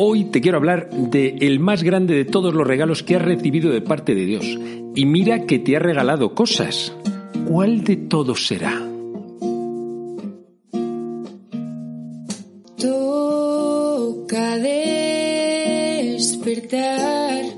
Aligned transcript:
Hoy 0.00 0.26
te 0.26 0.40
quiero 0.40 0.58
hablar 0.58 0.90
de 0.90 1.38
el 1.40 1.58
más 1.58 1.82
grande 1.82 2.14
de 2.14 2.24
todos 2.24 2.54
los 2.54 2.64
regalos 2.64 3.02
que 3.02 3.16
has 3.16 3.22
recibido 3.22 3.72
de 3.72 3.80
parte 3.80 4.14
de 4.14 4.26
Dios. 4.26 4.46
Y 4.94 5.06
mira 5.06 5.44
que 5.44 5.58
te 5.58 5.74
ha 5.74 5.80
regalado 5.80 6.36
cosas. 6.36 6.94
¿Cuál 7.48 7.82
de 7.82 7.96
todos 7.96 8.46
será? 8.46 8.80
Toca 12.76 14.56
despertar 16.18 17.57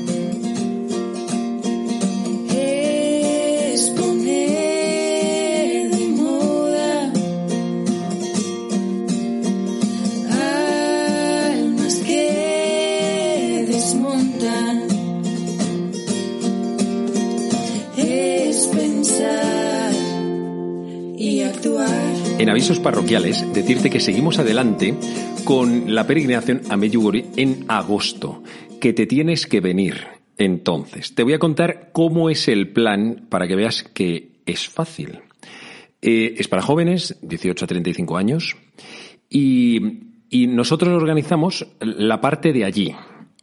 Avisos 22.61 22.79
parroquiales, 22.79 23.51
decirte 23.55 23.89
que 23.89 23.99
seguimos 23.99 24.37
adelante 24.37 24.93
con 25.45 25.95
la 25.95 26.05
peregrinación 26.05 26.61
a 26.69 26.77
Medjugorje 26.77 27.25
en 27.35 27.65
agosto, 27.67 28.43
que 28.79 28.93
te 28.93 29.07
tienes 29.07 29.47
que 29.47 29.61
venir. 29.61 30.05
Entonces, 30.37 31.15
te 31.15 31.23
voy 31.23 31.33
a 31.33 31.39
contar 31.39 31.89
cómo 31.91 32.29
es 32.29 32.47
el 32.47 32.69
plan 32.69 33.25
para 33.29 33.47
que 33.47 33.55
veas 33.55 33.81
que 33.81 34.33
es 34.45 34.69
fácil. 34.69 35.21
Eh, 36.03 36.35
es 36.37 36.47
para 36.47 36.61
jóvenes, 36.61 37.17
18 37.23 37.65
a 37.65 37.67
35 37.67 38.15
años, 38.15 38.55
y, 39.27 39.79
y 40.29 40.45
nosotros 40.45 40.93
organizamos 41.01 41.65
la 41.79 42.21
parte 42.21 42.53
de 42.53 42.63
allí. 42.63 42.93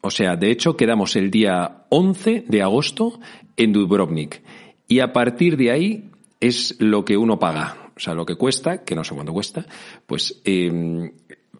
O 0.01 0.13
sea, 0.13 0.37
de 0.37 0.53
hecho, 0.53 0.77
quedamos 0.77 1.17
el 1.17 1.33
día 1.33 1.87
11 1.89 2.45
de 2.47 2.63
agosto 2.63 3.19
en 3.57 3.73
Dubrovnik. 3.73 4.43
Y 4.87 5.01
a 5.01 5.13
partir 5.13 5.57
de 5.57 5.73
ahí 5.73 6.05
es 6.39 6.77
lo 6.79 7.05
que 7.05 7.17
uno 7.17 7.41
paga. 7.41 7.88
O 7.99 8.01
sea, 8.01 8.15
lo 8.15 8.25
que 8.25 8.37
cuesta, 8.37 8.85
que 8.85 8.95
no 8.95 9.03
sé 9.03 9.13
cuánto 9.13 9.33
cuesta, 9.33 9.67
pues 10.07 10.41
eh, 10.45 11.11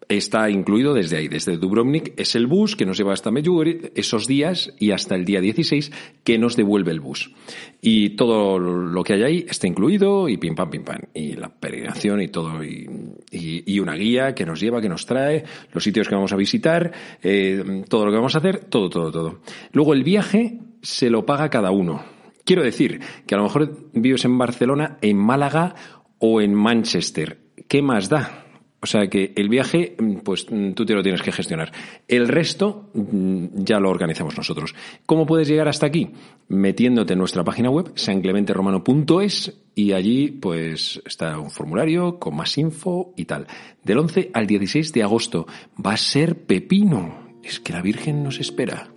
está 0.07 0.49
incluido 0.49 0.93
desde 0.93 1.17
ahí, 1.17 1.27
desde 1.27 1.57
Dubrovnik. 1.57 2.13
Es 2.17 2.33
el 2.35 2.47
bus 2.47 2.77
que 2.77 2.85
nos 2.85 2.97
lleva 2.97 3.11
hasta 3.11 3.29
Medjugorje 3.29 3.91
esos 3.93 4.25
días 4.25 4.73
y 4.79 4.91
hasta 4.91 5.15
el 5.15 5.25
día 5.25 5.41
16 5.41 5.91
que 6.23 6.37
nos 6.37 6.55
devuelve 6.55 6.91
el 6.91 7.01
bus. 7.01 7.35
Y 7.81 8.11
todo 8.11 8.57
lo 8.57 9.03
que 9.03 9.15
hay 9.15 9.23
ahí 9.23 9.45
está 9.49 9.67
incluido 9.67 10.29
y 10.29 10.37
pim 10.37 10.55
pam 10.55 10.69
pim 10.69 10.85
pam. 10.85 11.01
Y 11.13 11.33
la 11.33 11.49
peregrinación 11.49 12.21
y 12.21 12.29
todo. 12.29 12.63
Y, 12.63 13.79
una 13.79 13.95
guía 13.95 14.35
que 14.35 14.45
nos 14.45 14.59
lleva, 14.61 14.81
que 14.81 14.89
nos 14.89 15.05
trae, 15.05 15.43
los 15.73 15.83
sitios 15.83 16.07
que 16.07 16.15
vamos 16.15 16.33
a 16.33 16.37
visitar, 16.37 16.91
eh, 17.21 17.83
todo 17.89 18.05
lo 18.05 18.11
que 18.11 18.17
vamos 18.17 18.35
a 18.35 18.39
hacer, 18.39 18.65
todo, 18.65 18.89
todo, 18.89 19.11
todo. 19.11 19.39
Luego 19.73 19.93
el 19.93 20.03
viaje 20.03 20.59
se 20.81 21.09
lo 21.09 21.25
paga 21.25 21.49
cada 21.49 21.71
uno. 21.71 22.03
Quiero 22.49 22.63
decir 22.63 22.99
que 23.27 23.35
a 23.35 23.37
lo 23.37 23.43
mejor 23.43 23.77
vives 23.93 24.25
en 24.25 24.35
Barcelona, 24.35 24.97
en 25.01 25.17
Málaga 25.17 25.75
o 26.19 26.41
en 26.41 26.53
Manchester. 26.53 27.39
¿Qué 27.67 27.81
más 27.81 28.09
da? 28.09 28.45
O 28.81 28.85
sea 28.85 29.07
que 29.07 29.33
el 29.35 29.49
viaje, 29.49 29.95
mm, 29.97 30.17
pues 30.17 30.45
mm, 30.49 30.71
tú 30.71 30.85
te 30.85 30.93
lo 30.93 31.03
tienes 31.03 31.21
que 31.21 31.31
gestionar. 31.31 31.71
El 32.07 32.27
resto 32.27 32.89
mm, 32.93 33.63
ya 33.63 33.79
lo 33.79 33.89
organizamos 33.89 34.37
nosotros. 34.37 34.73
¿Cómo 35.05 35.25
puedes 35.25 35.47
llegar 35.47 35.67
hasta 35.67 35.85
aquí? 35.85 36.11
Metiéndote 36.47 37.13
en 37.13 37.19
nuestra 37.19 37.43
página 37.43 37.69
web, 37.69 37.91
sanclementeromano.es, 37.95 39.61
y 39.75 39.91
allí 39.91 40.29
pues 40.29 41.01
está 41.05 41.37
un 41.39 41.51
formulario 41.51 42.19
con 42.19 42.35
más 42.35 42.57
info 42.57 43.13
y 43.17 43.25
tal. 43.25 43.47
Del 43.83 43.97
11 43.97 44.31
al 44.33 44.47
16 44.47 44.93
de 44.93 45.03
agosto. 45.03 45.45
Va 45.85 45.93
a 45.93 45.97
ser 45.97 46.45
pepino. 46.45 47.37
Es 47.43 47.59
que 47.59 47.73
la 47.73 47.81
Virgen 47.81 48.23
nos 48.23 48.39
espera. 48.39 48.89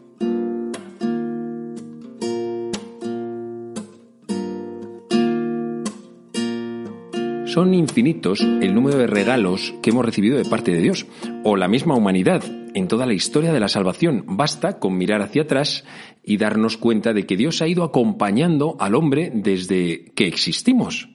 Son 7.52 7.74
infinitos 7.74 8.40
el 8.40 8.74
número 8.74 8.96
de 8.96 9.06
regalos 9.06 9.74
que 9.82 9.90
hemos 9.90 10.06
recibido 10.06 10.38
de 10.38 10.46
parte 10.46 10.72
de 10.72 10.80
Dios, 10.80 11.04
o 11.44 11.54
la 11.54 11.68
misma 11.68 11.94
humanidad, 11.94 12.42
en 12.72 12.88
toda 12.88 13.04
la 13.04 13.12
historia 13.12 13.52
de 13.52 13.60
la 13.60 13.68
salvación. 13.68 14.24
Basta 14.26 14.78
con 14.78 14.96
mirar 14.96 15.20
hacia 15.20 15.42
atrás 15.42 15.84
y 16.24 16.38
darnos 16.38 16.78
cuenta 16.78 17.12
de 17.12 17.26
que 17.26 17.36
Dios 17.36 17.60
ha 17.60 17.68
ido 17.68 17.84
acompañando 17.84 18.78
al 18.80 18.94
hombre 18.94 19.30
desde 19.34 20.06
que 20.14 20.26
existimos. 20.28 21.10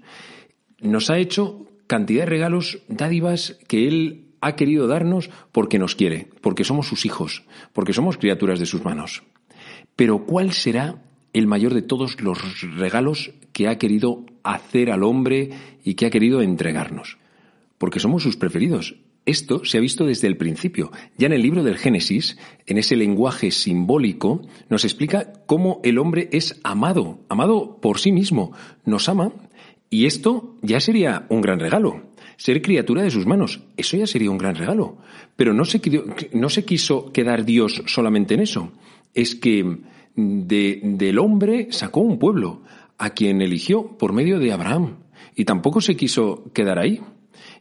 Nos 0.80 1.10
ha 1.10 1.18
hecho 1.18 1.66
cantidad 1.88 2.26
de 2.26 2.30
regalos, 2.30 2.84
dádivas 2.88 3.58
que 3.68 3.88
Él 3.88 4.28
ha 4.40 4.56
querido 4.56 4.86
darnos 4.86 5.32
porque 5.52 5.80
nos 5.80 5.96
quiere, 5.96 6.28
porque 6.42 6.64
somos 6.64 6.86
sus 6.86 7.08
hijos, 7.08 7.46
porque 7.74 7.94
somos 7.94 8.20
criaturas 8.20 8.60
de 8.60 8.68
sus 8.68 8.86
manos. 8.86 9.24
Pero 9.96 10.28
¿cuál 10.28 10.52
será 10.52 11.02
el 11.34 11.48
mayor 11.48 11.74
de 11.74 11.82
todos 11.82 12.22
los 12.22 12.40
regalos 12.78 13.32
que 13.54 13.68
ha 13.68 13.78
querido 13.78 14.26
hacer 14.44 14.92
al 14.92 15.04
hombre 15.04 15.50
y 15.84 15.96
que 15.96 16.06
ha 16.06 16.10
querido 16.10 16.42
entregarnos? 16.42 17.18
Porque 17.78 18.00
somos 18.00 18.24
sus 18.24 18.38
preferidos. 18.38 18.96
Esto 19.26 19.66
se 19.66 19.78
ha 19.78 19.82
visto 19.82 20.06
desde 20.06 20.28
el 20.28 20.38
principio. 20.38 20.90
Ya 21.18 21.28
en 21.28 21.34
el 21.34 21.42
libro 21.42 21.62
del 21.64 21.78
Génesis, 21.78 22.38
en 22.66 22.78
ese 22.78 22.96
lenguaje 22.96 23.52
simbólico, 23.52 24.42
nos 24.70 24.86
explica 24.86 25.34
cómo 25.46 25.82
el 25.84 25.98
hombre 26.00 26.30
es 26.32 26.60
amado, 26.64 27.20
amado 27.28 27.78
por 27.82 28.00
sí 28.00 28.12
mismo. 28.14 28.54
Nos 28.86 29.10
ama 29.10 29.34
y 29.90 30.06
esto 30.06 30.56
ya 30.62 30.80
sería 30.80 31.26
un 31.30 31.42
gran 31.42 31.60
regalo. 31.60 32.04
Ser 32.38 32.62
criatura 32.62 33.02
de 33.04 33.12
sus 33.12 33.26
manos, 33.26 33.62
eso 33.76 33.98
ya 33.98 34.08
sería 34.08 34.32
un 34.32 34.38
gran 34.38 34.56
regalo. 34.56 34.98
Pero 35.36 35.54
no 35.54 35.66
se, 35.66 35.82
quiso- 35.82 36.06
no 36.34 36.48
se 36.50 36.64
quiso 36.64 37.12
quedar 37.12 37.44
Dios 37.44 37.84
solamente 37.86 38.36
en 38.36 38.40
eso. 38.42 38.72
Es 39.14 39.36
que 39.36 39.78
de- 40.18 40.82
del 40.84 41.20
hombre 41.20 41.68
sacó 41.72 42.02
un 42.02 42.20
pueblo, 42.20 42.64
a 42.98 43.12
quien 43.12 43.42
eligió 43.42 43.98
por 43.98 44.12
medio 44.12 44.40
de 44.40 44.52
Abraham. 44.52 44.98
Y 45.36 45.46
tampoco 45.46 45.80
se 45.80 45.96
quiso 45.96 46.44
quedar 46.54 46.80
ahí. 46.80 47.00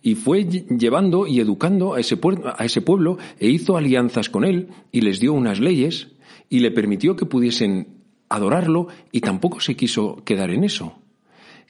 Y 0.03 0.15
fue 0.15 0.47
lle- 0.47 0.67
llevando 0.79 1.27
y 1.27 1.41
educando 1.41 1.95
a 1.95 2.01
ese, 2.01 2.19
a 2.57 2.65
ese 2.65 2.81
pueblo 2.81 3.19
e 3.39 3.49
hizo 3.49 3.77
alianzas 3.77 4.31
con 4.31 4.45
él 4.45 4.69
y 4.91 5.03
les 5.03 5.21
dio 5.21 5.33
unas 5.35 5.61
leyes 5.61 6.09
y 6.49 6.61
le 6.61 6.71
permitió 6.71 7.15
que 7.17 7.27
pudiesen 7.27 7.89
adorarlo 8.29 8.89
y 9.13 9.21
tampoco 9.21 9.61
se 9.61 9.77
quiso 9.77 10.23
quedar 10.25 10.51
en 10.51 10.65
eso. 10.65 10.95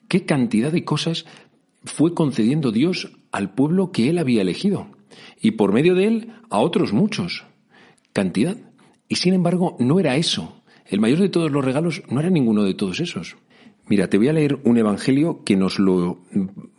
¿Qué 0.09 0.25
cantidad 0.25 0.71
de 0.71 0.85
cosas 0.85 1.27
fue 1.85 2.15
concediendo 2.15 2.71
Dios 2.71 3.11
al 3.33 3.53
pueblo 3.53 3.91
que 3.91 4.09
él 4.09 4.19
había 4.19 4.43
elegido? 4.43 4.87
Y 5.41 5.53
por 5.53 5.73
medio 5.73 5.95
de 5.95 6.07
él 6.07 6.33
a 6.51 6.61
otros 6.61 6.93
muchos. 6.93 7.45
Cantidad. 8.13 8.57
Y 9.09 9.17
sin 9.17 9.35
embargo, 9.35 9.77
no 9.81 9.99
era 9.99 10.17
eso. 10.17 10.56
El 10.89 11.01
mayor 11.01 11.19
de 11.19 11.29
todos 11.29 11.51
los 11.51 11.65
regalos 11.65 12.03
no 12.09 12.21
era 12.21 12.31
ninguno 12.31 12.63
de 12.63 12.75
todos 12.75 13.01
esos. 13.01 13.37
Mira, 13.89 14.09
te 14.09 14.19
voy 14.19 14.29
a 14.29 14.33
leer 14.33 14.59
un 14.65 14.79
evangelio 14.79 15.45
que 15.45 15.57
nos 15.57 15.79
lo 15.79 16.19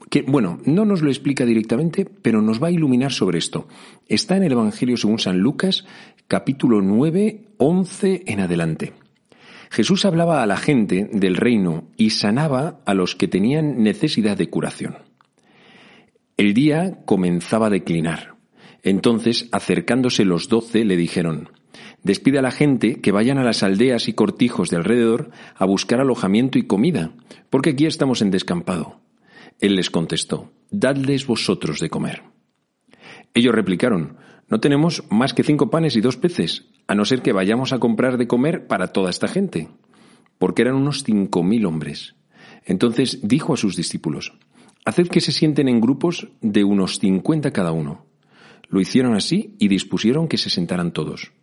que 0.09 0.23
bueno, 0.23 0.59
no 0.65 0.85
nos 0.85 1.01
lo 1.01 1.09
explica 1.09 1.45
directamente, 1.45 2.05
pero 2.05 2.41
nos 2.41 2.61
va 2.61 2.67
a 2.67 2.71
iluminar 2.71 3.11
sobre 3.11 3.37
esto. 3.37 3.67
Está 4.07 4.37
en 4.37 4.43
el 4.43 4.51
evangelio 4.51 4.97
según 4.97 5.19
San 5.19 5.39
Lucas, 5.39 5.85
capítulo 6.27 6.81
9, 6.81 7.47
11 7.57 8.23
en 8.25 8.39
adelante. 8.39 8.93
Jesús 9.69 10.05
hablaba 10.05 10.43
a 10.43 10.47
la 10.47 10.57
gente 10.57 11.09
del 11.11 11.35
reino 11.35 11.89
y 11.97 12.11
sanaba 12.11 12.79
a 12.85 12.93
los 12.93 13.15
que 13.15 13.27
tenían 13.27 13.83
necesidad 13.83 14.37
de 14.37 14.49
curación. 14.49 14.97
El 16.37 16.53
día 16.53 16.99
comenzaba 17.05 17.67
a 17.67 17.71
declinar. 17.71 18.35
Entonces, 18.83 19.49
acercándose 19.51 20.23
los 20.23 20.47
doce, 20.47 20.85
le 20.85 20.95
dijeron, 20.95 21.49
Despide 22.07 22.39
a 22.39 22.41
la 22.41 22.51
gente 22.51 23.01
que 23.01 23.11
vayan 23.11 23.37
a 23.37 23.43
las 23.43 23.63
aldeas 23.63 24.07
y 24.07 24.13
cortijos 24.13 24.69
de 24.69 24.77
alrededor 24.77 25.29
a 25.57 25.65
buscar 25.65 25.99
alojamiento 25.99 26.57
y 26.57 26.63
comida, 26.63 27.11
porque 27.49 27.71
aquí 27.71 27.85
estamos 27.85 28.21
en 28.21 28.31
descampado. 28.31 29.01
Él 29.59 29.75
les 29.75 29.89
contestó, 29.89 30.49
Dadles 30.71 31.27
vosotros 31.27 31.81
de 31.81 31.89
comer. 31.89 32.23
Ellos 33.33 33.53
replicaron, 33.53 34.15
No 34.47 34.61
tenemos 34.61 35.03
más 35.09 35.33
que 35.33 35.43
cinco 35.43 35.69
panes 35.69 35.97
y 35.97 36.01
dos 36.01 36.15
peces, 36.15 36.69
a 36.87 36.95
no 36.95 37.03
ser 37.03 37.21
que 37.21 37.33
vayamos 37.33 37.73
a 37.73 37.79
comprar 37.79 38.17
de 38.17 38.25
comer 38.25 38.67
para 38.67 38.93
toda 38.93 39.09
esta 39.09 39.27
gente, 39.27 39.67
porque 40.37 40.61
eran 40.61 40.75
unos 40.75 41.03
cinco 41.03 41.43
mil 41.43 41.65
hombres. 41.65 42.15
Entonces 42.63 43.19
dijo 43.21 43.53
a 43.53 43.57
sus 43.57 43.75
discípulos, 43.75 44.31
Haced 44.85 45.09
que 45.09 45.19
se 45.19 45.33
sienten 45.33 45.67
en 45.67 45.81
grupos 45.81 46.29
de 46.39 46.63
unos 46.63 46.99
cincuenta 46.99 47.51
cada 47.51 47.73
uno. 47.73 48.05
Lo 48.69 48.79
hicieron 48.79 49.13
así 49.13 49.55
y 49.59 49.67
dispusieron 49.67 50.29
que 50.29 50.37
se 50.37 50.49
sentaran 50.49 50.93
todos. 50.93 51.33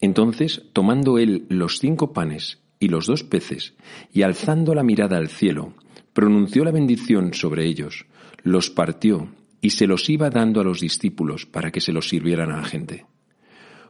Entonces, 0.00 0.62
tomando 0.72 1.18
él 1.18 1.46
los 1.48 1.78
cinco 1.78 2.12
panes 2.12 2.60
y 2.78 2.88
los 2.88 3.06
dos 3.06 3.24
peces, 3.24 3.74
y 4.12 4.22
alzando 4.22 4.74
la 4.74 4.82
mirada 4.82 5.16
al 5.16 5.28
cielo, 5.28 5.74
pronunció 6.12 6.64
la 6.64 6.70
bendición 6.70 7.34
sobre 7.34 7.66
ellos, 7.66 8.06
los 8.42 8.70
partió 8.70 9.28
y 9.60 9.70
se 9.70 9.86
los 9.86 10.08
iba 10.08 10.30
dando 10.30 10.60
a 10.60 10.64
los 10.64 10.80
discípulos 10.80 11.46
para 11.46 11.70
que 11.70 11.80
se 11.80 11.92
los 11.92 12.08
sirvieran 12.08 12.52
a 12.52 12.58
la 12.58 12.64
gente. 12.64 13.06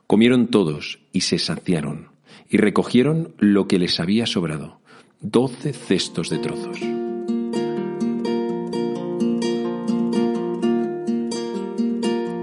Comieron 0.07 0.49
todos 0.49 1.01
y 1.13 1.21
se 1.23 1.39
saciaron, 1.39 2.09
y 2.49 2.57
recogieron 2.57 3.35
lo 3.39 3.69
que 3.69 3.79
les 3.79 4.01
había 4.01 4.27
sobrado, 4.27 4.81
doce 5.21 5.75
cestos 5.75 6.31
de 6.31 6.39
trozos. 6.39 6.98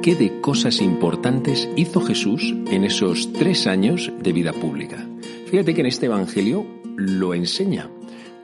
¿Qué 0.05 0.13
de 0.13 0.39
cosas 0.39 0.83
importantes 0.83 1.67
hizo 1.75 1.99
Jesús 1.99 2.53
en 2.69 2.83
esos 2.83 3.33
tres 3.33 3.65
años 3.65 4.13
de 4.21 4.33
vida 4.33 4.53
pública? 4.53 5.03
Fíjate 5.47 5.73
que 5.73 5.81
en 5.81 5.87
este 5.87 6.05
Evangelio 6.05 6.63
lo 6.95 7.33
enseña, 7.33 7.89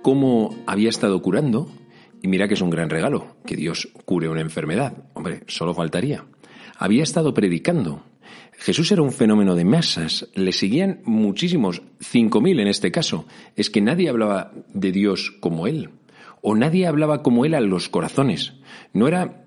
cómo 0.02 0.56
había 0.66 0.90
estado 0.90 1.22
curando, 1.22 1.70
y 2.20 2.30
mira 2.30 2.48
que 2.48 2.56
es 2.56 2.62
un 2.62 2.72
gran 2.72 2.90
regalo, 2.90 3.36
que 3.46 3.56
Dios 3.56 3.90
cure 4.06 4.28
una 4.28 4.42
enfermedad, 4.42 5.04
hombre, 5.14 5.44
solo 5.46 5.76
faltaría. 5.76 6.26
Había 6.80 7.04
estado 7.04 7.32
predicando. 7.36 8.02
Jesús 8.54 8.92
era 8.92 9.04
un 9.04 9.12
fenómeno 9.12 9.54
de 9.54 9.64
masas, 9.64 10.30
le 10.34 10.54
seguían 10.54 11.02
muchísimos, 11.06 11.84
cinco 12.00 12.42
mil 12.42 12.60
en 12.60 12.70
este 12.70 12.92
caso. 12.92 13.28
Es 13.56 13.70
que 13.70 13.82
nadie 13.82 14.10
hablaba 14.10 14.52
de 14.74 14.92
Dios 14.92 15.32
como 15.40 15.68
él, 15.68 15.92
o 16.42 16.56
nadie 16.56 16.88
hablaba 16.88 17.22
como 17.22 17.46
él 17.46 17.54
a 17.54 17.62
los 17.62 17.88
corazones. 17.88 18.54
No 18.94 19.08
era 19.08 19.42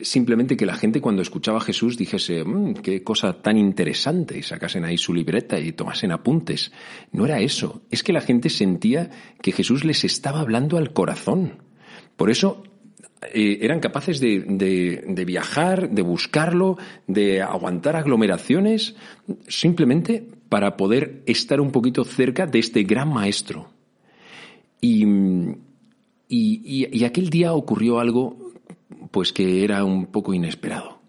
simplemente 0.00 0.56
que 0.56 0.66
la 0.66 0.74
gente 0.74 1.00
cuando 1.00 1.22
escuchaba 1.22 1.58
a 1.58 1.62
Jesús 1.62 1.96
dijese, 1.96 2.44
mmm, 2.44 2.74
qué 2.74 3.02
cosa 3.02 3.42
tan 3.42 3.56
interesante, 3.56 4.38
y 4.38 4.42
sacasen 4.42 4.84
ahí 4.84 4.96
su 4.96 5.12
libreta 5.12 5.58
y 5.58 5.72
tomasen 5.72 6.12
apuntes. 6.12 6.72
No 7.12 7.24
era 7.24 7.40
eso, 7.40 7.82
es 7.90 8.02
que 8.02 8.12
la 8.12 8.20
gente 8.20 8.50
sentía 8.50 9.10
que 9.42 9.52
Jesús 9.52 9.84
les 9.84 10.04
estaba 10.04 10.40
hablando 10.40 10.78
al 10.78 10.92
corazón. 10.92 11.62
Por 12.16 12.30
eso 12.30 12.62
eh, 13.32 13.58
eran 13.62 13.80
capaces 13.80 14.20
de, 14.20 14.40
de, 15.06 15.24
viajar, 15.24 15.90
de 15.90 16.02
buscarlo, 16.02 16.78
de 17.06 17.42
aguantar 17.42 17.96
aglomeraciones, 17.96 18.94
simplemente 19.48 20.26
para 20.48 20.76
poder 20.76 21.22
estar 21.26 21.60
un 21.60 21.72
poquito 21.72 22.04
cerca 22.04 22.46
de 22.46 22.60
este 22.60 22.84
gran 22.84 23.12
maestro. 23.12 23.70
Y, 24.80 25.04
y, 26.28 26.98
y 26.98 27.04
aquel 27.04 27.30
día 27.30 27.52
ocurrió 27.52 27.98
algo 27.98 28.47
pues 29.10 29.32
que 29.32 29.64
era 29.64 29.84
un 29.84 30.06
poco 30.06 30.34
inesperado. 30.34 31.00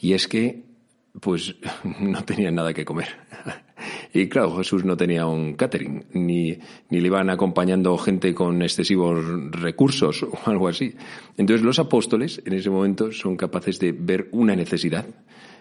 Y 0.00 0.12
es 0.12 0.28
que, 0.28 0.64
pues, 1.20 1.56
no 2.00 2.24
tenían 2.24 2.54
nada 2.54 2.74
que 2.74 2.84
comer. 2.84 3.08
Y 4.12 4.28
claro, 4.28 4.56
Jesús 4.56 4.84
no 4.84 4.96
tenía 4.96 5.26
un 5.26 5.54
catering, 5.54 6.04
ni, 6.12 6.56
ni 6.88 7.00
le 7.00 7.06
iban 7.08 7.30
acompañando 7.30 7.98
gente 7.98 8.32
con 8.32 8.62
excesivos 8.62 9.24
recursos 9.50 10.22
o 10.22 10.38
algo 10.46 10.68
así. 10.68 10.94
Entonces 11.36 11.64
los 11.64 11.80
apóstoles 11.80 12.40
en 12.46 12.52
ese 12.52 12.70
momento 12.70 13.10
son 13.10 13.36
capaces 13.36 13.80
de 13.80 13.90
ver 13.92 14.28
una 14.30 14.54
necesidad. 14.54 15.04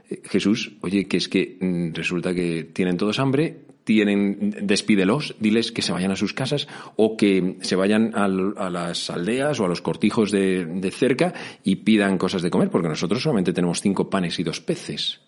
Eh, 0.10 0.22
Jesús, 0.26 0.78
oye, 0.82 1.08
que 1.08 1.18
es 1.18 1.28
que 1.28 1.58
mm, 1.60 1.94
resulta 1.94 2.34
que 2.34 2.66
tienen 2.66 2.98
todos 2.98 3.20
hambre, 3.20 3.66
tienen, 3.84 4.56
despídelos, 4.62 5.36
diles 5.40 5.72
que 5.72 5.82
se 5.82 5.92
vayan 5.92 6.12
a 6.12 6.16
sus 6.16 6.34
casas 6.34 6.68
o 6.96 7.18
que 7.18 7.58
se 7.62 7.76
vayan 7.76 8.14
a 8.16 8.28
las 8.28 9.10
aldeas 9.10 9.60
o 9.60 9.66
a 9.66 9.68
los 9.68 9.82
cortijos 9.82 10.32
de, 10.32 10.66
de, 10.66 10.92
cerca 10.92 11.34
y 11.64 11.78
pidan 11.78 12.18
cosas 12.18 12.42
de 12.42 12.50
comer, 12.50 12.70
porque 12.70 12.88
nosotros 12.88 13.22
solamente 13.22 13.54
tenemos 13.54 13.82
cinco 13.82 14.10
panes 14.10 14.40
y 14.40 14.44
dos 14.44 14.62
peces. 14.62 15.20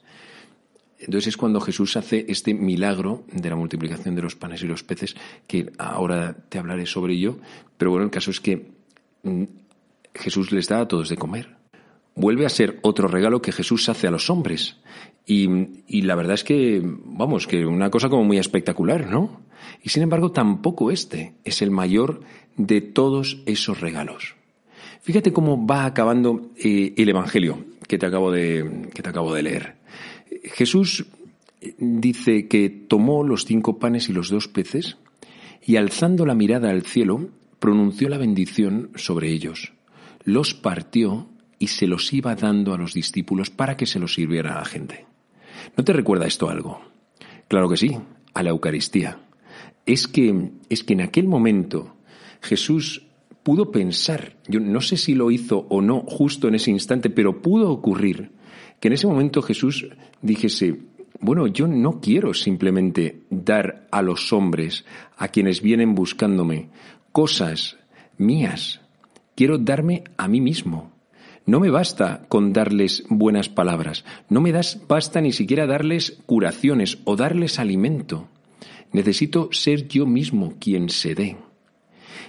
Entonces 1.00 1.28
es 1.28 1.38
cuando 1.38 1.60
Jesús 1.60 1.98
hace 1.98 2.26
este 2.30 2.54
milagro 2.54 3.26
de 3.32 3.50
la 3.50 3.56
multiplicación 3.56 4.16
de 4.16 4.22
los 4.22 4.36
panes 4.36 4.64
y 4.64 4.68
los 4.68 4.84
peces, 4.84 5.16
que 5.46 5.72
ahora 5.78 6.36
te 6.50 6.58
hablaré 6.58 6.86
sobre 6.86 7.14
ello, 7.14 7.38
pero 7.78 7.92
bueno, 7.92 8.06
el 8.06 8.12
caso 8.12 8.32
es 8.32 8.40
que 8.40 8.72
mm, 9.24 9.44
Jesús 10.14 10.52
les 10.52 10.68
da 10.68 10.80
a 10.80 10.88
todos 10.88 11.10
de 11.10 11.18
comer 11.18 11.65
vuelve 12.16 12.46
a 12.46 12.50
ser 12.50 12.80
otro 12.82 13.08
regalo 13.08 13.42
que 13.42 13.52
Jesús 13.52 13.88
hace 13.90 14.08
a 14.08 14.12
los 14.12 14.30
hombres. 14.30 14.78
Y, 15.28 16.02
la 16.02 16.16
verdad 16.16 16.36
es 16.36 16.44
que, 16.44 16.82
vamos, 16.84 17.48
que 17.48 17.66
una 17.66 17.90
cosa 17.90 18.10
como 18.10 18.24
muy 18.24 18.38
espectacular, 18.38 19.10
¿no? 19.10 19.42
Y 19.84 19.90
sin 19.90 20.04
embargo, 20.04 20.32
tampoco 20.32 20.92
este 20.92 21.34
es 21.44 21.62
el 21.62 21.72
mayor 21.72 22.22
de 22.58 22.82
todos 22.82 23.42
esos 23.46 23.82
regalos. 23.82 24.36
Fíjate 25.02 25.34
cómo 25.34 25.66
va 25.68 25.86
acabando 25.86 26.52
eh, 26.58 26.94
el 26.98 27.10
Evangelio 27.10 27.66
que 27.88 27.98
te, 27.98 28.06
acabo 28.06 28.32
de, 28.32 28.90
que 28.94 29.04
te 29.04 29.10
acabo 29.10 29.34
de 29.34 29.44
leer. 29.44 29.76
Jesús 30.44 31.06
dice 31.78 32.48
que 32.48 32.70
tomó 32.70 33.24
los 33.24 33.46
cinco 33.46 33.80
panes 33.80 34.10
y 34.10 34.14
los 34.14 34.30
dos 34.30 34.48
peces 34.48 34.98
y 35.66 35.78
alzando 35.78 36.26
la 36.26 36.36
mirada 36.36 36.70
al 36.70 36.84
cielo, 36.84 37.30
pronunció 37.60 38.10
la 38.10 38.20
bendición 38.20 38.92
sobre 38.96 39.32
ellos, 39.32 39.74
los 40.24 40.54
partió 40.54 41.28
y 41.60 41.68
se 41.68 41.88
los 41.88 42.12
iba 42.14 42.36
dando 42.36 42.74
a 42.74 42.78
los 42.78 42.94
discípulos 42.94 43.50
para 43.50 43.78
que 43.78 43.86
se 43.86 44.00
los 44.00 44.14
sirviera 44.14 44.54
a 44.54 44.60
la 44.60 44.66
gente. 44.66 45.06
¿No 45.78 45.84
te 45.84 45.94
recuerda 45.94 46.28
esto 46.28 46.50
algo? 46.50 46.82
Claro 47.48 47.70
que 47.70 47.78
sí, 47.78 47.98
a 48.34 48.44
la 48.44 48.50
Eucaristía. 48.50 49.20
Es 49.86 50.08
que, 50.08 50.52
es 50.70 50.84
que 50.84 50.94
en 50.94 51.02
aquel 51.02 51.28
momento 51.28 51.96
Jesús 52.42 53.04
pudo 53.44 53.72
pensar, 53.72 54.38
yo 54.48 54.60
no 54.60 54.82
sé 54.82 54.98
si 54.98 55.14
lo 55.14 55.30
hizo 55.30 55.68
o 55.70 55.82
no 55.82 56.02
justo 56.02 56.48
en 56.48 56.56
ese 56.56 56.72
instante, 56.72 57.10
pero 57.10 57.42
pudo 57.42 57.72
ocurrir 57.72 58.32
que 58.80 58.88
en 58.88 58.94
ese 58.94 59.08
momento 59.08 59.42
Jesús 59.42 59.88
dijese, 60.22 60.80
bueno, 61.20 61.48
yo 61.48 61.68
no 61.68 62.02
quiero 62.02 62.34
simplemente 62.34 63.22
dar 63.30 63.88
a 63.92 64.02
los 64.02 64.34
hombres, 64.34 64.86
a 65.16 65.28
quienes 65.28 65.62
vienen 65.62 65.96
buscándome, 65.96 66.70
cosas 67.12 67.78
mías, 68.18 68.82
quiero 69.36 69.58
darme 69.58 70.04
a 70.18 70.28
mí 70.28 70.42
mismo. 70.42 70.92
No 71.46 71.60
me 71.60 71.70
basta 71.70 72.26
con 72.28 72.54
darles 72.54 73.04
buenas 73.08 73.50
palabras, 73.50 74.04
no 74.30 74.42
me 74.42 74.52
das, 74.52 74.82
basta 74.88 75.22
ni 75.22 75.32
siquiera 75.32 75.68
darles 75.68 76.18
curaciones 76.26 76.98
o 77.06 77.16
darles 77.16 77.60
alimento. 77.60 78.28
Necesito 78.92 79.50
ser 79.52 79.88
yo 79.88 80.08
mismo 80.08 80.56
quien 80.60 80.90
se 80.90 81.14
dé. 81.14 81.38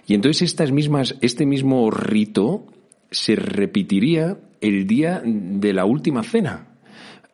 Y 0.07 0.15
entonces 0.15 0.43
estas 0.43 0.71
mismas, 0.71 1.17
este 1.23 1.47
mismo 1.47 1.91
rito 1.91 2.67
se 3.11 3.37
repetiría 3.37 4.39
el 4.61 4.87
día 4.87 5.23
de 5.25 5.73
la 5.73 5.87
última 5.87 6.23
cena. 6.23 6.69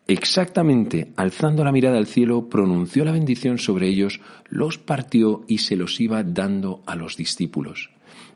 Exactamente, 0.07 1.13
alzando 1.17 1.65
la 1.65 1.73
mirada 1.73 1.99
al 1.99 2.07
cielo, 2.07 2.49
pronunció 2.49 3.05
la 3.05 3.13
bendición 3.13 3.59
sobre 3.59 3.89
ellos, 3.89 4.21
los 4.49 4.79
partió 4.79 5.45
y 5.49 5.59
se 5.59 5.77
los 5.77 6.01
iba 6.01 6.23
dando 6.23 6.83
a 6.87 6.95
los 6.95 7.17
discípulos. 7.17 7.91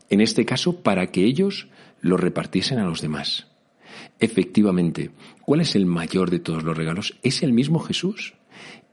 En 0.09 0.21
este 0.21 0.45
caso, 0.45 0.81
para 0.83 1.09
que 1.09 1.25
ellos 1.25 1.69
lo 2.01 2.17
repartiesen 2.17 2.79
a 2.79 2.85
los 2.85 3.01
demás. 3.01 3.47
Efectivamente, 4.19 5.11
¿cuál 5.43 5.61
es 5.61 5.77
el 5.77 5.87
mayor 5.87 6.31
de 6.31 6.39
todos 6.39 6.63
los 6.63 6.77
regalos? 6.77 7.19
Es 7.23 7.43
el 7.43 7.53
mismo 7.53 7.81
Jesús. 7.81 8.35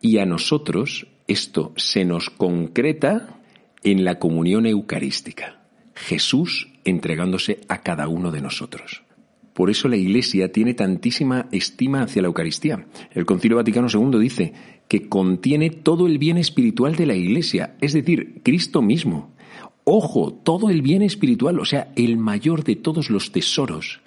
Y 0.01 0.17
a 0.17 0.25
nosotros 0.25 1.07
esto 1.27 1.73
se 1.77 2.05
nos 2.05 2.29
concreta 2.29 3.39
en 3.83 4.03
la 4.03 4.19
comunión 4.19 4.65
eucarística. 4.65 5.61
Jesús 5.95 6.69
entregándose 6.83 7.61
a 7.69 7.81
cada 7.81 8.07
uno 8.07 8.31
de 8.31 8.41
nosotros. 8.41 9.03
Por 9.53 9.69
eso 9.69 9.87
la 9.87 9.97
Iglesia 9.97 10.51
tiene 10.51 10.73
tantísima 10.73 11.47
estima 11.51 12.01
hacia 12.01 12.23
la 12.23 12.27
Eucaristía. 12.27 12.87
El 13.11 13.25
Concilio 13.25 13.57
Vaticano 13.57 13.87
II 13.87 14.19
dice 14.19 14.53
que 14.87 15.07
contiene 15.07 15.69
todo 15.69 16.07
el 16.07 16.17
bien 16.17 16.37
espiritual 16.37 16.95
de 16.95 17.05
la 17.05 17.15
Iglesia, 17.15 17.75
es 17.79 17.93
decir, 17.93 18.41
Cristo 18.43 18.81
mismo. 18.81 19.32
Ojo, 19.85 20.31
todo 20.31 20.69
el 20.69 20.81
bien 20.81 21.01
espiritual, 21.01 21.59
o 21.59 21.65
sea, 21.65 21.91
el 21.95 22.17
mayor 22.17 22.63
de 22.63 22.75
todos 22.75 23.09
los 23.09 23.31
tesoros 23.31 23.99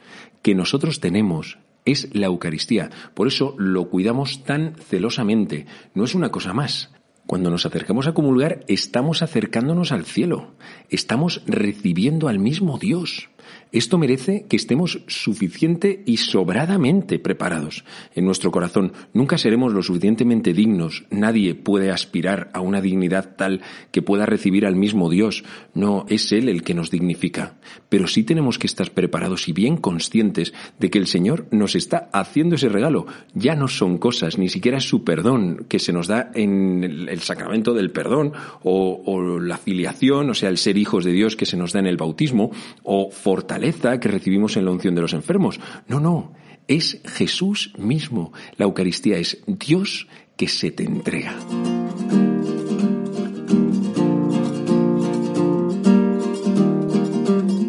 que 0.43 0.55
nosotros 0.55 1.01
tenemos 1.01 1.59
es 1.85 2.15
la 2.15 2.27
Eucaristía. 2.27 2.91
Por 3.15 3.29
eso 3.29 3.55
lo 3.59 3.89
cuidamos 3.91 4.43
tan 4.45 4.75
celosamente. 4.77 5.67
No 5.95 6.05
es 6.05 6.15
una 6.15 6.31
cosa 6.31 6.53
más. 6.53 6.91
Cuando 7.27 7.51
nos 7.51 7.67
acercamos 7.67 8.07
a 8.07 8.15
comulgar, 8.15 8.65
estamos 8.69 9.23
acercándonos 9.23 9.93
al 9.93 10.05
cielo. 10.05 10.53
Estamos 10.91 11.43
recibiendo 11.47 12.29
al 12.29 12.39
mismo 12.39 12.79
Dios. 12.79 13.29
Esto 13.73 13.99
merece 13.99 14.47
que 14.49 14.57
estemos 14.57 15.03
suficiente 15.07 16.03
y 16.07 16.19
sobradamente 16.19 17.19
preparados. 17.19 17.85
En 18.15 18.25
nuestro 18.25 18.51
corazón 18.51 18.93
nunca 19.13 19.39
seremos 19.39 19.73
lo 19.73 19.83
suficientemente 19.83 20.53
dignos. 20.53 21.05
Nadie 21.11 21.55
puede 21.55 21.91
aspirar 21.91 22.51
a 22.55 22.61
una 22.61 22.81
dignidad 22.81 23.37
tal 23.37 23.61
que 23.91 24.03
pueda 24.03 24.27
recibir 24.27 24.67
al 24.67 24.77
mismo 24.77 25.11
Dios. 25.11 25.45
No 25.75 26.07
es 26.09 26.33
Él 26.33 26.49
el 26.49 26.63
que 26.63 26.75
nos 26.75 26.91
dignifica. 26.91 27.57
Pero 27.89 28.07
sí 28.07 28.23
tenemos 28.23 28.59
que 28.59 28.67
estar 28.67 28.91
preparados 28.93 29.49
y 29.49 29.53
bien 29.53 29.77
conscientes 29.77 30.55
de 30.79 30.91
que 30.91 30.99
el 30.99 31.07
Señor 31.07 31.47
nos 31.51 31.75
está 31.75 32.09
haciendo 32.13 32.55
ese 32.55 32.69
regalo. 32.69 33.07
Ya 33.35 33.55
no 33.55 33.69
son 33.69 33.99
cosas, 33.99 34.39
ni 34.39 34.49
siquiera 34.49 34.81
su 34.81 35.05
perdón 35.05 35.67
que 35.69 35.79
se 35.79 35.93
nos 35.93 36.07
da 36.07 36.31
en 36.35 36.85
el 36.85 37.21
sacramento 37.21 37.75
del 37.75 37.91
perdón 37.91 38.33
o, 38.63 39.03
o 39.05 39.41
la 39.41 39.59
filiación, 39.59 40.31
o 40.31 40.35
sea, 40.35 40.49
el 40.49 40.59
ser 40.59 40.79
hijos 40.79 41.05
de 41.05 41.13
Dios 41.13 41.37
que 41.37 41.47
se 41.47 41.57
nos 41.57 41.73
da 41.73 41.81
en 41.81 41.87
el 41.87 41.97
bautismo 41.97 42.51
o 42.83 43.11
fortaleza 43.37 44.01
que 44.01 44.09
recibimos 44.09 44.57
en 44.57 44.65
la 44.65 44.71
unción 44.71 44.95
de 44.95 45.03
los 45.03 45.13
enfermos. 45.13 45.61
No, 45.89 46.01
no, 46.01 46.33
es 46.69 47.03
Jesús 47.05 47.75
mismo. 47.77 48.33
La 48.57 48.65
Eucaristía 48.65 49.19
es 49.19 49.43
Dios 49.47 50.09
que 50.39 50.49
se 50.49 50.71
te 50.71 50.85
entrega. 50.85 51.35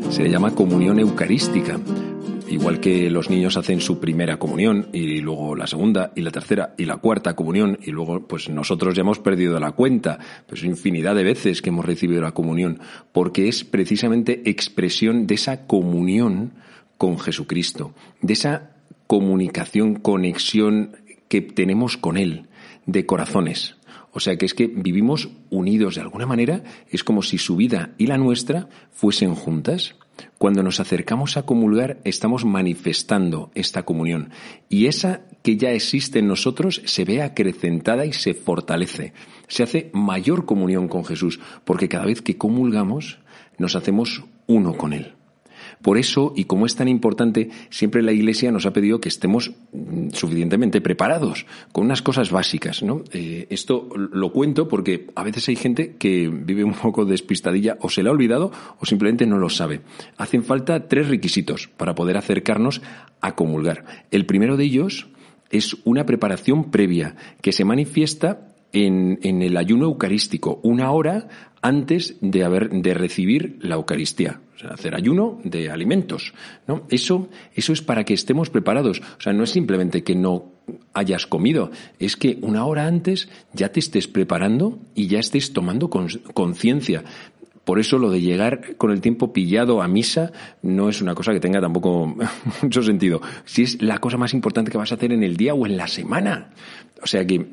Se 0.10 0.24
le 0.24 0.30
llama 0.30 0.56
comunión 0.56 1.00
eucarística. 1.00 1.78
Igual 2.58 2.80
que 2.80 3.12
los 3.12 3.30
niños 3.30 3.56
hacen 3.56 3.80
su 3.82 4.00
primera 4.00 4.40
comunión 4.40 4.88
y 4.92 5.20
luego 5.20 5.56
la 5.56 5.68
segunda 5.68 6.12
y 6.16 6.22
la 6.22 6.32
tercera 6.32 6.74
y 6.76 6.86
la 6.86 6.98
cuarta 6.98 7.36
comunión 7.36 7.78
y 7.84 7.92
luego 7.92 8.28
pues 8.28 8.50
nosotros 8.50 8.96
ya 8.96 9.02
hemos 9.02 9.20
perdido 9.20 9.60
la 9.60 9.74
cuenta, 9.74 10.18
pues 10.48 10.64
infinidad 10.64 11.14
de 11.14 11.24
veces 11.24 11.62
que 11.62 11.70
hemos 11.70 11.86
recibido 11.86 12.20
la 12.20 12.32
comunión, 12.32 12.80
porque 13.12 13.48
es 13.48 13.64
precisamente 13.64 14.50
expresión 14.50 15.28
de 15.28 15.36
esa 15.36 15.68
comunión 15.68 16.54
con 16.98 17.20
Jesucristo, 17.20 17.94
de 18.24 18.34
esa 18.34 18.72
comunicación, 19.06 19.94
conexión 19.94 20.98
que 21.28 21.42
tenemos 21.42 21.96
con 21.96 22.18
Él, 22.18 22.48
de 22.88 23.06
corazones. 23.06 23.76
O 24.14 24.20
sea 24.20 24.36
que 24.36 24.48
es 24.48 24.56
que 24.56 24.66
vivimos 24.66 25.30
unidos 25.52 25.94
de 25.94 26.02
alguna 26.02 26.26
manera, 26.26 26.64
es 26.90 27.04
como 27.04 27.22
si 27.22 27.38
su 27.38 27.56
vida 27.56 27.94
y 28.00 28.08
la 28.08 28.18
nuestra 28.18 28.68
fuesen 28.90 29.36
juntas. 29.36 29.94
Cuando 30.38 30.64
nos 30.64 30.80
acercamos 30.80 31.38
a 31.38 31.44
comulgar 31.44 31.98
estamos 32.04 32.46
manifestando 32.46 33.52
esta 33.56 33.84
comunión 33.84 34.30
y 34.70 34.88
esa 34.88 35.22
que 35.44 35.58
ya 35.58 35.72
existe 35.72 36.20
en 36.20 36.28
nosotros 36.28 36.82
se 36.86 37.06
ve 37.06 37.22
acrecentada 37.22 38.06
y 38.06 38.14
se 38.14 38.34
fortalece. 38.34 39.14
Se 39.48 39.64
hace 39.64 39.90
mayor 39.94 40.46
comunión 40.46 40.88
con 40.88 41.06
Jesús 41.06 41.40
porque 41.66 41.90
cada 41.90 42.06
vez 42.06 42.22
que 42.22 42.38
comulgamos 42.38 43.20
nos 43.58 43.76
hacemos 43.76 44.24
uno 44.46 44.78
con 44.78 44.94
Él. 44.94 45.17
Por 45.82 45.98
eso, 45.98 46.34
y 46.36 46.46
como 46.46 46.66
es 46.66 46.76
tan 46.76 46.88
importante, 46.88 47.50
siempre 47.70 48.02
la 48.02 48.12
Iglesia 48.12 48.52
nos 48.52 48.66
ha 48.66 48.74
pedido 48.74 49.00
que 49.00 49.10
estemos 49.10 49.52
mm, 49.72 50.10
suficientemente 50.12 50.82
preparados 50.82 51.46
con 51.72 51.86
unas 51.86 52.02
cosas 52.02 52.32
básicas. 52.32 52.84
¿no? 52.84 53.04
Eh, 53.12 53.48
esto 53.50 53.90
lo 53.96 54.32
cuento 54.32 54.68
porque 54.68 55.08
a 55.16 55.24
veces 55.24 55.48
hay 55.50 55.56
gente 55.56 55.96
que 55.98 56.30
vive 56.30 56.64
un 56.64 56.74
poco 56.74 57.06
despistadilla 57.06 57.78
o 57.82 57.90
se 57.90 58.04
le 58.04 58.10
ha 58.10 58.12
olvidado 58.12 58.52
o 58.80 58.86
simplemente 58.86 59.26
no 59.26 59.38
lo 59.38 59.50
sabe. 59.50 59.82
Hacen 60.18 60.44
falta 60.44 60.88
tres 60.88 61.08
requisitos 61.08 61.68
para 61.78 61.96
poder 61.96 62.18
acercarnos 62.18 62.82
a 63.22 63.36
comulgar. 63.36 63.86
El 64.12 64.26
primero 64.26 64.58
de 64.58 64.64
ellos 64.64 65.08
es 65.50 65.78
una 65.86 66.06
preparación 66.06 66.72
previa 66.72 67.16
que 67.42 67.52
se 67.52 67.66
manifiesta 67.66 68.54
en, 68.74 69.20
en, 69.24 69.42
el 69.42 69.56
ayuno 69.56 69.86
eucarístico, 69.86 70.60
una 70.62 70.92
hora 70.92 71.30
antes 71.62 72.18
de, 72.22 72.44
haber, 72.44 72.70
de 72.70 72.94
recibir 72.94 73.58
la 73.62 73.76
Eucaristía. 73.76 74.42
O 74.58 74.60
sea, 74.60 74.72
hacer 74.72 74.96
ayuno 74.96 75.40
de 75.44 75.70
alimentos. 75.70 76.34
¿no? 76.68 76.82
Eso, 76.90 77.30
eso 77.54 77.74
es 77.74 77.82
para 77.84 78.04
que 78.04 78.16
estemos 78.16 78.50
preparados. 78.50 79.02
O 79.20 79.22
sea, 79.22 79.32
no 79.32 79.44
es 79.44 79.52
simplemente 79.52 80.04
que 80.04 80.16
no 80.16 80.52
hayas 80.94 81.28
comido, 81.28 81.72
es 82.00 82.18
que 82.18 82.40
una 82.42 82.66
hora 82.66 82.88
antes 82.88 83.30
ya 83.54 83.72
te 83.72 83.80
estés 83.80 84.08
preparando 84.08 84.80
y 84.96 85.08
ya 85.08 85.20
estés 85.20 85.54
tomando 85.54 85.90
conciencia. 85.90 87.04
Por 87.64 87.80
eso 87.80 88.00
lo 88.00 88.10
de 88.10 88.22
llegar 88.22 88.78
con 88.78 88.92
el 88.92 89.00
tiempo 89.00 89.32
pillado 89.32 89.82
a 89.82 89.88
misa 89.88 90.32
no 90.62 90.90
es 90.90 91.02
una 91.02 91.14
cosa 91.14 91.34
que 91.34 91.40
tenga 91.40 91.62
tampoco 91.62 92.16
mucho 92.64 92.82
sentido. 92.82 93.22
Si 93.46 93.62
es 93.62 93.82
la 93.82 94.00
cosa 94.00 94.18
más 94.18 94.34
importante 94.34 94.72
que 94.72 94.78
vas 94.78 94.92
a 94.92 94.96
hacer 94.96 95.14
en 95.14 95.24
el 95.24 95.38
día 95.38 95.54
o 95.54 95.66
en 95.68 95.78
la 95.78 95.88
semana. 95.88 96.50
O 97.02 97.08
sea 97.08 97.26
que 97.28 97.46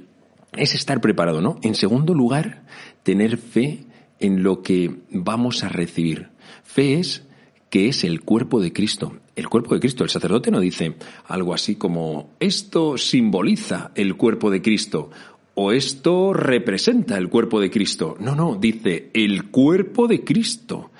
es 0.56 0.74
estar 0.74 1.00
preparado, 1.00 1.42
¿no? 1.42 1.58
En 1.62 1.74
segundo 1.74 2.14
lugar, 2.14 2.62
tener 3.02 3.36
fe 3.36 3.84
en 4.20 4.42
lo 4.42 4.62
que 4.62 5.02
vamos 5.10 5.64
a 5.64 5.68
recibir. 5.68 6.28
Fe 6.62 6.98
es 7.00 7.22
que 7.70 7.88
es 7.88 8.04
el 8.04 8.20
cuerpo 8.20 8.60
de 8.60 8.72
Cristo. 8.72 9.16
El 9.34 9.48
cuerpo 9.48 9.74
de 9.74 9.80
Cristo. 9.80 10.04
El 10.04 10.10
sacerdote 10.10 10.50
no 10.50 10.60
dice 10.60 10.94
algo 11.26 11.54
así 11.54 11.74
como 11.74 12.30
esto 12.38 12.96
simboliza 12.96 13.90
el 13.94 14.16
cuerpo 14.16 14.50
de 14.50 14.62
Cristo 14.62 15.10
o 15.54 15.72
esto 15.72 16.32
representa 16.32 17.16
el 17.16 17.28
cuerpo 17.28 17.60
de 17.60 17.70
Cristo. 17.70 18.16
No, 18.20 18.34
no, 18.34 18.56
dice 18.56 19.10
el 19.12 19.50
cuerpo 19.50 20.06
de 20.06 20.24
Cristo. 20.24 20.90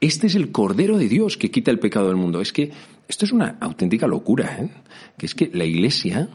Este 0.00 0.26
es 0.26 0.34
el 0.34 0.50
Cordero 0.50 0.98
de 0.98 1.08
Dios 1.08 1.36
que 1.36 1.50
quita 1.50 1.70
el 1.70 1.78
pecado 1.78 2.08
del 2.08 2.16
mundo. 2.16 2.40
Es 2.40 2.52
que 2.52 2.70
esto 3.08 3.24
es 3.24 3.32
una 3.32 3.58
auténtica 3.60 4.06
locura, 4.06 4.58
¿eh? 4.60 4.70
que 5.16 5.26
es 5.26 5.34
que 5.34 5.50
la 5.52 5.64
Iglesia 5.64 6.28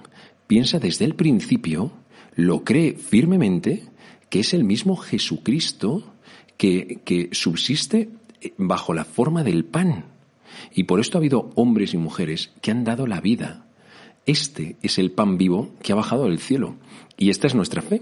piensa 0.48 0.80
desde 0.80 1.06
el 1.06 1.16
principio, 1.16 1.92
lo 2.36 2.64
cree 2.64 2.94
firmemente, 2.94 3.84
que 4.30 4.40
es 4.40 4.54
el 4.54 4.64
mismo 4.64 4.96
Jesucristo 4.96 6.14
que, 6.56 7.02
que 7.04 7.30
subsiste 7.34 8.10
bajo 8.58 8.94
la 8.94 9.06
forma 9.06 9.44
del 9.44 9.66
pan. 9.66 10.06
Y 10.74 10.84
por 10.84 11.00
esto 11.00 11.18
ha 11.18 11.20
habido 11.20 11.52
hombres 11.56 11.94
y 11.94 11.98
mujeres 11.98 12.52
que 12.62 12.72
han 12.72 12.84
dado 12.84 13.08
la 13.08 13.22
vida. 13.22 13.66
Este 14.26 14.76
es 14.82 15.00
el 15.00 15.12
pan 15.12 15.38
vivo 15.38 15.72
que 15.82 15.94
ha 15.94 15.96
bajado 15.96 16.26
del 16.26 16.40
cielo. 16.40 16.76
Y 17.20 17.30
esta 17.30 17.48
es 17.48 17.56
nuestra 17.56 17.82
fe. 17.82 18.02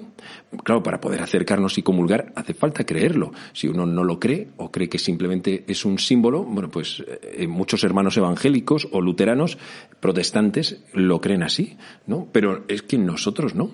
Claro, 0.64 0.84
para 0.84 1.00
poder 1.00 1.22
acercarnos 1.22 1.78
y 1.78 1.84
comulgar 1.84 2.34
hace 2.36 2.54
falta 2.54 2.84
creerlo. 2.84 3.32
Si 3.54 3.68
uno 3.68 3.86
no 3.86 4.04
lo 4.04 4.20
cree 4.20 4.50
o 4.58 4.72
cree 4.72 4.90
que 4.90 4.98
simplemente 4.98 5.64
es 5.68 5.86
un 5.86 6.00
símbolo, 6.00 6.44
bueno, 6.44 6.70
pues 6.70 7.04
eh, 7.22 7.48
muchos 7.48 7.84
hermanos 7.84 8.18
evangélicos 8.18 8.90
o 8.92 9.02
luteranos, 9.02 9.58
protestantes, 10.00 10.84
lo 10.94 11.22
creen 11.22 11.44
así, 11.44 11.78
¿no? 12.08 12.28
Pero 12.32 12.66
es 12.68 12.82
que 12.82 12.98
nosotros 12.98 13.56
no. 13.56 13.70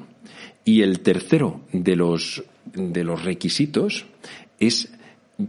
Y 0.63 0.81
el 0.81 0.99
tercero 0.99 1.61
de 1.71 1.95
los, 1.95 2.43
de 2.73 3.03
los 3.03 3.23
requisitos 3.23 4.05
es 4.59 4.93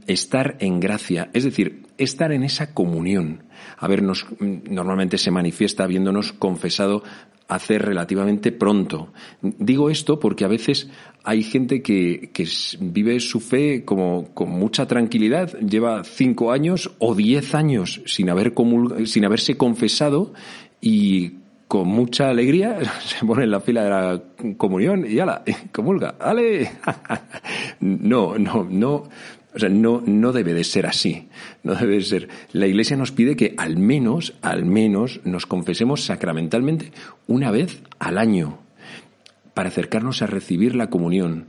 estar 0.07 0.57
en 0.61 0.81
gracia, 0.81 1.31
es 1.33 1.45
decir, 1.45 1.83
estar 1.99 2.33
en 2.33 2.43
esa 2.43 2.75
comunión. 2.75 3.45
Habernos, 3.79 4.27
normalmente 4.41 5.19
se 5.19 5.31
manifiesta 5.31 5.85
habiéndonos 5.85 6.33
confesado 6.33 7.03
hace 7.49 7.79
relativamente 7.79 8.53
pronto. 8.53 9.13
Digo 9.41 9.91
esto 9.91 10.19
porque 10.19 10.45
a 10.45 10.49
veces 10.49 10.89
hay 11.25 11.43
gente 11.43 11.83
que, 11.83 12.31
que 12.33 12.49
vive 12.81 13.21
su 13.21 13.41
fe 13.41 13.85
como 13.85 14.33
con 14.35 14.51
mucha 14.51 14.87
tranquilidad, 14.87 15.53
lleva 15.59 16.05
cinco 16.05 16.53
años 16.53 16.93
o 16.99 17.15
diez 17.15 17.55
años 17.55 18.01
sin, 18.07 18.31
haber 18.31 18.55
sin 19.05 19.25
haberse 19.25 19.57
confesado 19.57 20.33
y 20.81 21.43
con 21.73 21.89
mucha 21.89 22.29
alegría 22.29 22.79
se 23.01 23.25
pone 23.25 23.45
en 23.45 23.51
la 23.51 23.61
fila 23.61 23.85
de 23.85 23.91
la 23.91 24.23
comunión 24.59 25.07
y 25.09 25.19
ala, 25.19 25.43
comulga, 25.73 26.17
ale. 26.21 26.71
no, 27.81 28.37
no, 28.37 28.67
no, 28.69 29.05
o 29.55 29.59
sea, 29.59 29.69
no, 29.69 30.03
no 30.07 30.33
debe 30.33 30.55
de 30.55 30.65
ser 30.65 30.87
así. 30.87 31.29
No 31.63 31.75
debe 31.75 31.97
de 31.97 32.03
ser. 32.03 32.29
La 32.53 32.67
Iglesia 32.67 32.97
nos 32.97 33.13
pide 33.13 33.37
que 33.37 33.55
al 33.59 33.77
menos, 33.77 34.35
al 34.41 34.65
menos, 34.65 35.21
nos 35.25 35.47
confesemos 35.47 36.05
sacramentalmente 36.05 36.93
una 37.27 37.51
vez 37.51 37.83
al 37.99 38.19
año 38.19 38.59
para 39.55 39.69
acercarnos 39.69 40.23
a 40.23 40.27
recibir 40.27 40.75
la 40.75 40.89
comunión. 40.89 41.49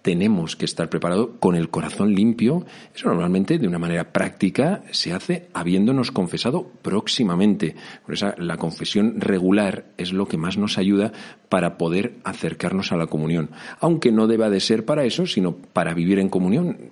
Tenemos 0.00 0.56
que 0.56 0.64
estar 0.64 0.88
preparados 0.88 1.28
con 1.38 1.54
el 1.54 1.68
corazón 1.68 2.14
limpio. 2.14 2.66
Eso 2.92 3.08
normalmente, 3.08 3.58
de 3.58 3.68
una 3.68 3.78
manera 3.78 4.12
práctica, 4.12 4.82
se 4.90 5.12
hace 5.12 5.48
habiéndonos 5.52 6.10
confesado 6.10 6.66
próximamente. 6.82 7.76
Por 8.04 8.14
eso, 8.14 8.32
la 8.38 8.56
confesión 8.56 9.20
regular 9.20 9.84
es 9.98 10.12
lo 10.12 10.26
que 10.26 10.38
más 10.38 10.56
nos 10.56 10.76
ayuda 10.76 11.12
para 11.48 11.76
poder 11.78 12.14
acercarnos 12.24 12.90
a 12.90 12.96
la 12.96 13.06
comunión. 13.06 13.50
Aunque 13.78 14.10
no 14.10 14.26
deba 14.26 14.50
de 14.50 14.58
ser 14.58 14.84
para 14.84 15.04
eso, 15.04 15.26
sino 15.26 15.54
para 15.54 15.94
vivir 15.94 16.18
en 16.18 16.30
comunión 16.30 16.90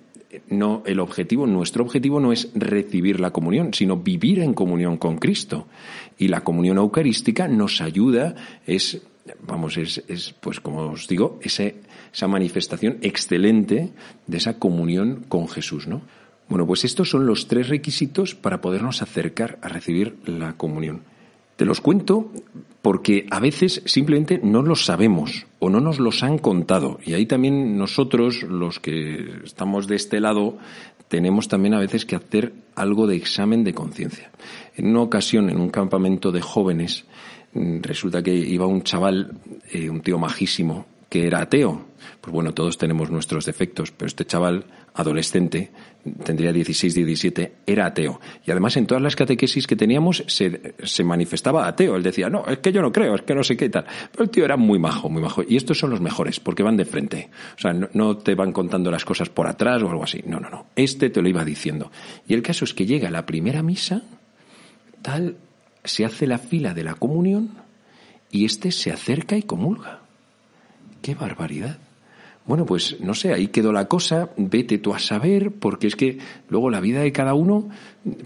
no 0.49 0.83
el 0.85 0.99
objetivo, 0.99 1.47
nuestro 1.47 1.83
objetivo 1.83 2.19
no 2.19 2.31
es 2.31 2.49
recibir 2.53 3.19
la 3.19 3.31
comunión, 3.31 3.73
sino 3.73 3.97
vivir 3.97 4.39
en 4.39 4.53
comunión 4.53 4.97
con 4.97 5.17
Cristo. 5.17 5.67
Y 6.17 6.27
la 6.27 6.41
comunión 6.41 6.77
eucarística 6.77 7.47
nos 7.47 7.81
ayuda, 7.81 8.35
es, 8.65 9.01
vamos, 9.41 9.77
es, 9.77 10.03
es 10.07 10.33
pues 10.39 10.59
como 10.59 10.91
os 10.91 11.07
digo, 11.07 11.39
ese, 11.41 11.75
esa 12.13 12.27
manifestación 12.27 12.97
excelente 13.01 13.89
de 14.27 14.37
esa 14.37 14.59
comunión 14.59 15.25
con 15.27 15.47
Jesús, 15.47 15.87
¿no? 15.87 16.01
Bueno, 16.49 16.67
pues 16.67 16.83
estos 16.83 17.09
son 17.09 17.25
los 17.25 17.47
tres 17.47 17.69
requisitos 17.69 18.35
para 18.35 18.59
podernos 18.59 19.01
acercar 19.01 19.57
a 19.61 19.69
recibir 19.69 20.17
la 20.25 20.57
comunión. 20.57 21.03
Te 21.55 21.65
los 21.65 21.81
cuento 21.81 22.31
porque 22.81 23.27
a 23.29 23.39
veces 23.39 23.83
simplemente 23.85 24.39
no 24.43 24.61
los 24.63 24.85
sabemos 24.85 25.45
o 25.59 25.69
no 25.69 25.79
nos 25.79 25.99
los 25.99 26.23
han 26.23 26.39
contado. 26.39 26.99
Y 27.05 27.13
ahí 27.13 27.25
también 27.25 27.77
nosotros, 27.77 28.43
los 28.43 28.79
que 28.79 29.41
estamos 29.43 29.87
de 29.87 29.95
este 29.95 30.19
lado, 30.19 30.57
tenemos 31.07 31.47
también 31.47 31.73
a 31.73 31.79
veces 31.79 32.05
que 32.05 32.15
hacer 32.15 32.53
algo 32.75 33.05
de 33.05 33.15
examen 33.15 33.63
de 33.63 33.73
conciencia. 33.73 34.31
En 34.75 34.87
una 34.87 35.01
ocasión, 35.01 35.49
en 35.49 35.59
un 35.59 35.69
campamento 35.69 36.31
de 36.31 36.41
jóvenes, 36.41 37.05
mm, 37.53 37.81
resulta 37.81 38.23
que 38.23 38.33
iba 38.33 38.65
un 38.65 38.81
chaval, 38.83 39.37
eh, 39.71 39.89
un 39.89 40.01
tío 40.01 40.17
majísimo, 40.17 40.85
que 41.11 41.27
era 41.27 41.41
ateo. 41.41 41.87
Pues 42.21 42.33
bueno, 42.33 42.53
todos 42.53 42.77
tenemos 42.77 43.11
nuestros 43.11 43.45
defectos, 43.45 43.91
pero 43.91 44.07
este 44.07 44.23
chaval, 44.23 44.63
adolescente, 44.93 45.71
tendría 46.23 46.53
16, 46.53 46.95
17, 46.95 47.53
era 47.67 47.87
ateo. 47.87 48.21
Y 48.45 48.51
además 48.51 48.77
en 48.77 48.87
todas 48.87 49.03
las 49.03 49.17
catequesis 49.17 49.67
que 49.67 49.75
teníamos 49.75 50.23
se, 50.27 50.73
se 50.81 51.03
manifestaba 51.03 51.67
ateo. 51.67 51.97
Él 51.97 52.03
decía, 52.03 52.29
no, 52.29 52.45
es 52.45 52.59
que 52.59 52.71
yo 52.71 52.81
no 52.81 52.93
creo, 52.93 53.15
es 53.15 53.23
que 53.23 53.35
no 53.35 53.43
sé 53.43 53.57
qué 53.57 53.67
tal. 53.67 53.85
Pero 54.09 54.23
el 54.23 54.29
tío 54.29 54.45
era 54.45 54.55
muy 54.55 54.79
majo, 54.79 55.09
muy 55.09 55.21
majo. 55.21 55.43
Y 55.45 55.57
estos 55.57 55.77
son 55.77 55.89
los 55.89 55.99
mejores, 55.99 56.39
porque 56.39 56.63
van 56.63 56.77
de 56.77 56.85
frente. 56.85 57.29
O 57.57 57.59
sea, 57.59 57.73
no, 57.73 57.89
no 57.91 58.15
te 58.15 58.33
van 58.33 58.53
contando 58.53 58.89
las 58.89 59.03
cosas 59.03 59.27
por 59.27 59.47
atrás 59.47 59.83
o 59.83 59.89
algo 59.89 60.05
así. 60.05 60.23
No, 60.25 60.39
no, 60.39 60.49
no. 60.49 60.67
Este 60.77 61.09
te 61.09 61.21
lo 61.21 61.27
iba 61.27 61.43
diciendo. 61.43 61.91
Y 62.25 62.35
el 62.35 62.41
caso 62.41 62.63
es 62.63 62.73
que 62.73 62.85
llega 62.85 63.11
la 63.11 63.25
primera 63.25 63.61
misa, 63.63 64.03
tal, 65.01 65.35
se 65.83 66.05
hace 66.05 66.25
la 66.25 66.37
fila 66.37 66.73
de 66.73 66.85
la 66.85 66.93
comunión 66.93 67.57
y 68.31 68.45
este 68.45 68.71
se 68.71 68.93
acerca 68.93 69.35
y 69.35 69.43
comulga. 69.43 70.00
¡Qué 71.01 71.15
barbaridad! 71.15 71.77
Bueno, 72.45 72.65
pues 72.65 72.99
no 72.99 73.13
sé, 73.13 73.33
ahí 73.33 73.47
quedó 73.47 73.71
la 73.71 73.87
cosa, 73.87 74.31
vete 74.35 74.79
tú 74.79 74.93
a 74.93 74.99
saber, 74.99 75.51
porque 75.51 75.87
es 75.87 75.95
que 75.95 76.17
luego 76.49 76.71
la 76.71 76.79
vida 76.79 77.01
de 77.01 77.11
cada 77.11 77.35
uno, 77.35 77.69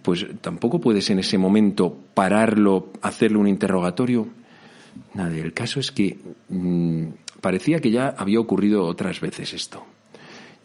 pues 0.01 0.25
tampoco 0.41 0.79
puedes 0.79 1.09
en 1.09 1.19
ese 1.19 1.37
momento 1.37 1.97
pararlo, 2.13 2.91
hacerle 3.01 3.37
un 3.37 3.47
interrogatorio. 3.47 4.27
Nada, 5.13 5.35
el 5.35 5.53
caso 5.53 5.81
es 5.81 5.91
que 5.91 6.17
mmm, 6.47 7.07
parecía 7.41 7.79
que 7.79 7.91
ya 7.91 8.07
había 8.17 8.39
ocurrido 8.39 8.85
otras 8.85 9.19
veces 9.19 9.53
esto. 9.53 9.83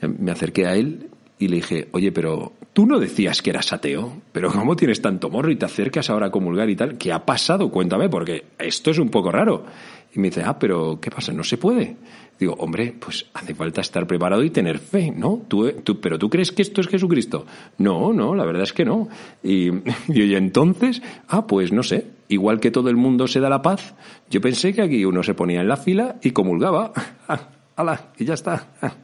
Me 0.00 0.31
acerqué 0.31 0.67
a 0.67 0.76
él 0.76 1.09
y 1.38 1.49
le 1.49 1.57
dije, 1.57 1.88
oye, 1.93 2.12
pero 2.12 2.52
tú 2.73 2.87
no 2.87 2.99
decías 2.99 3.43
que 3.43 3.50
eras 3.50 3.73
ateo, 3.73 4.23
pero 4.31 4.52
¿cómo 4.52 4.76
tienes 4.76 5.02
tanto 5.02 5.29
morro 5.29 5.50
y 5.50 5.57
te 5.57 5.64
acercas 5.64 6.09
ahora 6.09 6.26
a 6.26 6.31
comulgar 6.31 6.71
y 6.71 6.76
tal? 6.76 6.97
¿Qué 6.99 7.12
ha 7.12 7.25
pasado? 7.25 7.71
Cuéntame, 7.71 8.09
porque 8.09 8.45
esto 8.59 8.90
es 8.90 8.99
un 8.99 9.09
poco 9.09 9.33
raro. 9.33 9.64
Y 10.12 10.19
me 10.19 10.29
dice, 10.29 10.43
ah, 10.45 10.59
pero 10.59 10.99
¿qué 11.00 11.11
pasa? 11.11 11.33
No 11.33 11.45
se 11.45 11.57
puede. 11.57 11.97
Digo, 12.40 12.55
hombre, 12.55 12.95
pues 12.99 13.26
hace 13.35 13.55
falta 13.55 13.83
estar 13.83 14.07
preparado 14.07 14.43
y 14.43 14.49
tener 14.49 14.79
fe, 14.79 15.12
¿no? 15.14 15.43
¿Tú, 15.47 15.71
tú, 15.85 16.00
pero 16.00 16.19
tú 16.19 16.31
crees 16.31 16.50
que 16.52 16.62
esto 16.62 16.81
es 16.81 16.88
Jesucristo? 16.88 17.45
No, 17.76 18.14
no, 18.14 18.35
la 18.35 18.47
verdad 18.47 18.62
es 18.62 18.73
que 18.73 18.85
no. 18.85 19.09
Y, 19.43 19.69
y, 20.09 20.35
entonces, 20.35 21.02
ah, 21.29 21.47
pues 21.47 21.71
no 21.71 21.83
sé, 21.83 22.07
igual 22.29 22.59
que 22.59 22.71
todo 22.71 22.88
el 22.88 22.97
mundo 22.97 23.29
se 23.29 23.40
da 23.40 23.50
la 23.50 23.61
paz, 23.61 23.95
yo 24.31 24.40
pensé 24.40 24.73
que 24.73 24.81
aquí 24.81 25.05
uno 25.05 25.23
se 25.23 25.35
ponía 25.35 25.61
en 25.61 25.69
la 25.69 25.76
fila 25.76 26.17
y 26.23 26.31
comulgaba. 26.31 26.93
¡Hala! 27.76 28.09
Y 28.19 28.25
ya 28.25 28.35
está. 28.35 28.69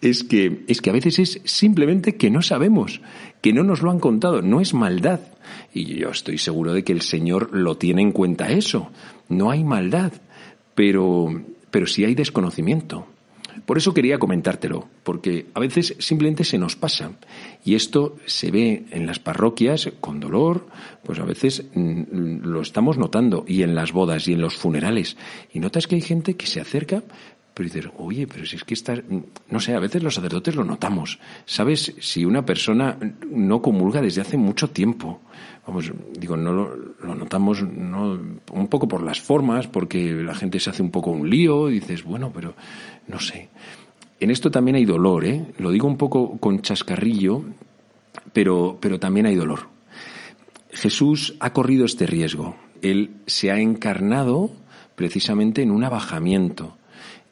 Es 0.00 0.24
que, 0.24 0.64
es 0.66 0.80
que 0.80 0.90
a 0.90 0.94
veces 0.94 1.18
es 1.20 1.40
simplemente 1.44 2.16
que 2.16 2.28
no 2.28 2.42
sabemos, 2.42 3.02
que 3.40 3.52
no 3.52 3.62
nos 3.62 3.82
lo 3.82 3.90
han 3.90 4.00
contado, 4.00 4.42
no 4.42 4.60
es 4.60 4.74
maldad. 4.74 5.20
Y 5.72 5.94
yo 5.94 6.08
estoy 6.08 6.38
seguro 6.38 6.72
de 6.72 6.82
que 6.82 6.92
el 6.92 7.02
Señor 7.02 7.50
lo 7.52 7.76
tiene 7.76 8.02
en 8.02 8.10
cuenta 8.10 8.50
eso. 8.50 8.90
No 9.28 9.50
hay 9.50 9.62
maldad 9.62 10.12
pero, 10.74 11.42
pero 11.70 11.86
sí 11.86 12.04
hay 12.04 12.14
desconocimiento. 12.14 13.06
Por 13.66 13.78
eso 13.78 13.94
quería 13.94 14.18
comentártelo, 14.18 14.88
porque 15.04 15.46
a 15.54 15.60
veces 15.60 15.94
simplemente 15.98 16.42
se 16.44 16.58
nos 16.58 16.74
pasa. 16.74 17.12
Y 17.64 17.74
esto 17.74 18.16
se 18.26 18.50
ve 18.50 18.84
en 18.90 19.06
las 19.06 19.18
parroquias 19.18 19.90
con 20.00 20.20
dolor, 20.20 20.66
pues 21.04 21.18
a 21.18 21.24
veces 21.24 21.64
mm, 21.74 22.44
lo 22.44 22.60
estamos 22.60 22.98
notando, 22.98 23.44
y 23.46 23.62
en 23.62 23.74
las 23.74 23.92
bodas 23.92 24.26
y 24.26 24.32
en 24.32 24.40
los 24.40 24.56
funerales. 24.56 25.16
Y 25.52 25.60
notas 25.60 25.86
que 25.86 25.96
hay 25.96 26.00
gente 26.00 26.34
que 26.34 26.46
se 26.46 26.60
acerca, 26.60 27.02
pero 27.54 27.68
dices, 27.68 27.90
oye, 27.98 28.26
pero 28.26 28.46
si 28.46 28.56
es 28.56 28.64
que 28.64 28.74
está, 28.74 28.94
no 29.50 29.60
sé, 29.60 29.74
a 29.74 29.80
veces 29.80 30.02
los 30.02 30.14
sacerdotes 30.14 30.56
lo 30.56 30.64
notamos. 30.64 31.18
¿Sabes? 31.44 31.94
Si 32.00 32.24
una 32.24 32.44
persona 32.46 32.96
no 33.30 33.60
comulga 33.60 34.00
desde 34.00 34.22
hace 34.22 34.38
mucho 34.38 34.70
tiempo, 34.70 35.20
vamos, 35.66 35.92
digo, 36.18 36.36
no 36.36 36.52
lo, 36.52 36.76
lo 36.76 37.14
notamos 37.14 37.62
no, 37.62 38.18
un 38.52 38.68
poco 38.68 38.88
por 38.88 39.02
las 39.02 39.20
formas, 39.20 39.66
porque 39.66 40.12
la 40.12 40.34
gente 40.34 40.60
se 40.60 40.70
hace 40.70 40.82
un 40.82 40.90
poco 40.90 41.10
un 41.10 41.28
lío, 41.28 41.68
y 41.68 41.74
dices, 41.74 42.04
bueno, 42.04 42.32
pero 42.34 42.54
no 43.08 43.20
sé. 43.20 43.50
En 44.18 44.30
esto 44.30 44.50
también 44.50 44.76
hay 44.76 44.84
dolor, 44.84 45.24
¿eh? 45.26 45.44
Lo 45.58 45.70
digo 45.70 45.86
un 45.88 45.98
poco 45.98 46.38
con 46.38 46.62
chascarrillo, 46.62 47.44
pero, 48.32 48.78
pero 48.80 48.98
también 48.98 49.26
hay 49.26 49.34
dolor. 49.34 49.68
Jesús 50.70 51.34
ha 51.40 51.52
corrido 51.52 51.84
este 51.84 52.06
riesgo. 52.06 52.56
Él 52.80 53.16
se 53.26 53.50
ha 53.50 53.60
encarnado 53.60 54.50
precisamente 54.94 55.62
en 55.62 55.70
un 55.70 55.84
abajamiento 55.84 56.78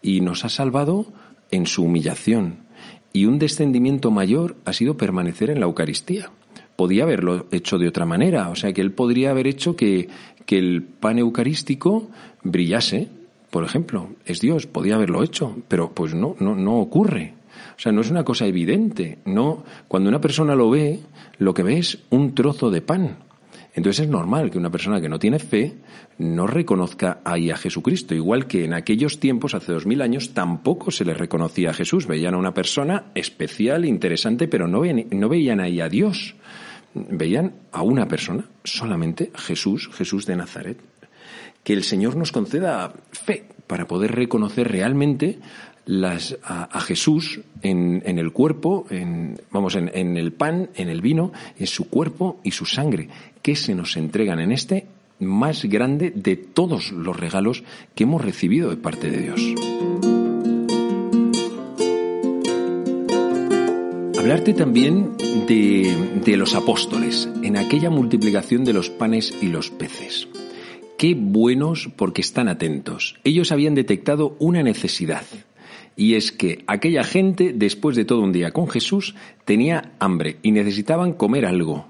y 0.03 0.21
nos 0.21 0.45
ha 0.45 0.49
salvado 0.49 1.07
en 1.51 1.67
su 1.67 1.85
humillación. 1.85 2.59
Y 3.13 3.27
un 3.27 3.39
descendimiento 3.39 4.11
mayor 4.11 4.57
ha 4.65 4.73
sido 4.73 4.97
permanecer 4.97 5.51
en 5.51 5.61
la 5.61 5.67
Eucaristía. 5.67 6.31
Podía 6.77 7.03
haberlo 7.03 7.47
hecho 7.51 7.79
de 7.79 7.89
otra 7.89 8.07
manera, 8.07 8.49
o 8.49 8.57
sea 8.57 8.73
que 8.73 8.81
él 8.81 8.93
podría 8.93 9.31
haber 9.31 9.47
hecho 9.47 9.77
que, 9.77 10.09
que 10.47 10.59
el 10.59 10.83
pan 10.83 11.19
eucarístico 11.19 12.09
brillase, 12.43 13.09
por 13.51 13.65
ejemplo. 13.65 14.11
Es 14.25 14.41
Dios, 14.41 14.67
podía 14.67 14.95
haberlo 14.95 15.23
hecho, 15.23 15.57
pero 15.69 15.93
pues 15.93 16.15
no, 16.15 16.37
no, 16.39 16.55
no 16.55 16.79
ocurre. 16.79 17.35
O 17.77 17.83
sea, 17.83 17.93
no 17.93 18.01
es 18.01 18.11
una 18.11 18.25
cosa 18.25 18.47
evidente. 18.47 19.19
No, 19.25 19.65
cuando 19.89 20.09
una 20.09 20.21
persona 20.21 20.55
lo 20.55 20.71
ve, 20.71 21.01
lo 21.39 21.53
que 21.53 21.63
ve 21.63 21.79
es 21.79 21.99
un 22.11 22.35
trozo 22.35 22.71
de 22.71 22.83
pan. 22.83 23.17
Entonces 23.75 24.07
es 24.07 24.11
normal 24.11 24.51
que 24.51 24.59
una 24.59 24.71
persona 24.71 25.01
que 25.01 25.09
no 25.09 25.19
tiene 25.19 25.39
fe 25.39 25.75
no 26.19 26.47
reconozca 26.47 27.21
ahí 27.25 27.51
a 27.51 27.57
Jesucristo, 27.57 28.15
igual 28.15 28.47
que 28.47 28.65
en 28.65 28.75
aquellos 28.75 29.21
tiempos, 29.21 29.55
hace 29.55 29.73
dos 29.73 29.87
mil 29.87 30.03
años, 30.03 30.35
tampoco 30.35 30.91
se 30.91 31.05
le 31.05 31.15
reconocía 31.15 31.71
a 31.71 31.75
Jesús. 31.75 32.07
Veían 32.07 32.35
a 32.35 32.39
una 32.39 32.53
persona 32.53 33.13
especial, 33.15 33.85
interesante, 33.85 34.49
pero 34.49 34.67
no 34.67 34.81
veían, 34.81 35.07
no 35.11 35.29
veían 35.29 35.61
ahí 35.61 35.81
a 35.81 35.89
Dios. 35.89 36.35
Veían 36.95 37.55
a 37.71 37.83
una 37.83 38.09
persona, 38.09 38.45
solamente 38.65 39.31
Jesús, 39.37 39.89
Jesús 39.93 40.27
de 40.27 40.37
Nazaret. 40.37 40.79
Que 41.63 41.73
el 41.73 41.85
Señor 41.85 42.17
nos 42.17 42.33
conceda 42.33 42.93
fe 43.13 43.45
para 43.69 43.87
poder 43.87 44.13
reconocer 44.13 44.67
realmente 44.67 45.39
las, 45.87 46.37
a, 46.45 46.81
Jesús 46.81 47.41
en, 47.63 48.03
el 48.05 48.33
cuerpo, 48.33 48.87
en, 48.91 49.41
vamos, 49.51 49.75
en, 49.77 50.17
el 50.17 50.33
pan, 50.33 50.71
en 50.75 50.89
el 50.89 51.01
vino, 51.01 51.33
en 51.59 51.67
su 51.67 51.89
cuerpo 51.89 52.41
y 52.45 52.53
su 52.53 52.67
sangre, 52.67 53.09
que 53.43 53.57
se 53.57 53.75
nos 53.75 53.97
entregan 53.97 54.41
en 54.41 54.53
este 54.53 54.87
más 55.19 55.65
grande 55.65 56.11
de 56.11 56.37
todos 56.37 56.93
los 56.93 57.19
regalos 57.19 57.63
que 57.95 58.05
hemos 58.05 58.25
recibido 58.25 58.71
de 58.71 58.77
parte 58.77 59.11
de 59.11 59.23
Dios. 59.23 59.41
Hablarte 64.19 64.53
también 64.55 65.17
de 65.47 66.37
los 66.37 66.55
apóstoles, 66.55 67.29
en 67.43 67.57
aquella 67.57 67.91
multiplicación 67.91 68.65
de 68.65 68.73
los 68.73 68.91
panes 68.91 69.35
y 69.41 69.49
los 69.49 69.71
peces. 69.71 70.29
Qué 71.01 71.15
buenos 71.15 71.89
porque 71.97 72.21
están 72.21 72.47
atentos. 72.49 73.19
Ellos 73.25 73.53
habían 73.53 73.75
detectado 73.75 74.37
una 74.39 74.63
necesidad 74.63 75.25
y 75.97 76.15
es 76.15 76.33
que 76.33 76.65
aquella 76.67 77.05
gente, 77.05 77.53
después 77.55 77.97
de 77.97 78.05
todo 78.05 78.21
un 78.21 78.33
día 78.33 78.53
con 78.53 78.69
Jesús, 78.69 79.15
tenía 79.45 79.93
hambre 79.99 80.39
y 80.43 80.53
necesitaban 80.53 81.13
comer 81.13 81.47
algo. 81.47 81.87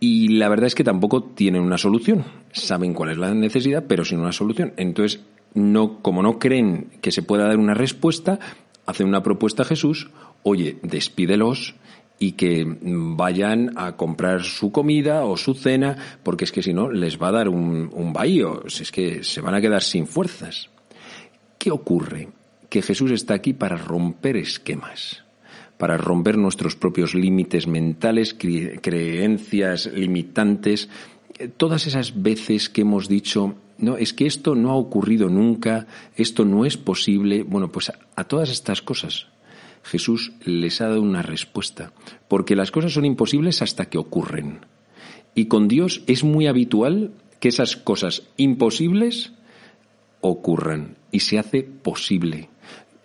Y 0.00 0.28
la 0.28 0.48
verdad 0.48 0.66
es 0.66 0.74
que 0.74 0.84
tampoco 0.84 1.22
tienen 1.22 1.62
una 1.62 1.78
solución. 1.78 2.24
Saben 2.52 2.94
cuál 2.94 3.10
es 3.10 3.18
la 3.18 3.32
necesidad, 3.34 3.84
pero 3.88 4.04
sin 4.04 4.20
una 4.20 4.32
solución. 4.32 4.74
Entonces, 4.76 5.24
no, 5.54 6.02
como 6.02 6.22
no 6.22 6.38
creen 6.38 6.88
que 7.00 7.10
se 7.10 7.22
pueda 7.22 7.46
dar 7.46 7.58
una 7.58 7.74
respuesta, 7.74 8.38
hacen 8.86 9.06
una 9.06 9.22
propuesta 9.22 9.62
a 9.62 9.66
Jesús, 9.66 10.10
oye, 10.42 10.78
despídelos 10.82 11.74
y 12.18 12.32
que 12.32 12.64
vayan 12.66 13.72
a 13.76 13.96
comprar 13.96 14.42
su 14.42 14.70
comida 14.70 15.24
o 15.24 15.36
su 15.36 15.54
cena, 15.54 15.96
porque 16.22 16.44
es 16.44 16.52
que 16.52 16.62
si 16.62 16.72
no 16.72 16.90
les 16.90 17.20
va 17.20 17.28
a 17.28 17.32
dar 17.32 17.48
un, 17.48 17.90
un 17.92 18.12
bahío, 18.12 18.62
es 18.66 18.92
que 18.92 19.24
se 19.24 19.40
van 19.40 19.54
a 19.54 19.60
quedar 19.60 19.82
sin 19.82 20.06
fuerzas. 20.06 20.70
¿Qué 21.58 21.70
ocurre? 21.70 22.28
Que 22.74 22.82
Jesús 22.82 23.12
está 23.12 23.34
aquí 23.34 23.52
para 23.52 23.76
romper 23.76 24.36
esquemas, 24.36 25.22
para 25.78 25.96
romper 25.96 26.36
nuestros 26.36 26.74
propios 26.74 27.14
límites 27.14 27.68
mentales, 27.68 28.34
creencias 28.34 29.86
limitantes, 29.94 30.88
todas 31.56 31.86
esas 31.86 32.20
veces 32.20 32.68
que 32.68 32.80
hemos 32.80 33.06
dicho, 33.06 33.54
no, 33.78 33.96
es 33.96 34.12
que 34.12 34.26
esto 34.26 34.56
no 34.56 34.72
ha 34.72 34.74
ocurrido 34.74 35.28
nunca, 35.28 35.86
esto 36.16 36.44
no 36.44 36.66
es 36.66 36.76
posible. 36.76 37.44
Bueno, 37.44 37.70
pues 37.70 37.90
a, 37.90 37.98
a 38.16 38.24
todas 38.24 38.50
estas 38.50 38.82
cosas 38.82 39.28
Jesús 39.84 40.32
les 40.44 40.80
ha 40.80 40.88
dado 40.88 41.00
una 41.00 41.22
respuesta, 41.22 41.92
porque 42.26 42.56
las 42.56 42.72
cosas 42.72 42.92
son 42.92 43.04
imposibles 43.04 43.62
hasta 43.62 43.84
que 43.84 43.98
ocurren. 43.98 44.66
Y 45.36 45.44
con 45.44 45.68
Dios 45.68 46.02
es 46.08 46.24
muy 46.24 46.48
habitual 46.48 47.12
que 47.38 47.50
esas 47.50 47.76
cosas 47.76 48.24
imposibles 48.36 49.32
ocurran 50.20 50.96
y 51.12 51.20
se 51.20 51.38
hace 51.38 51.62
posible 51.62 52.48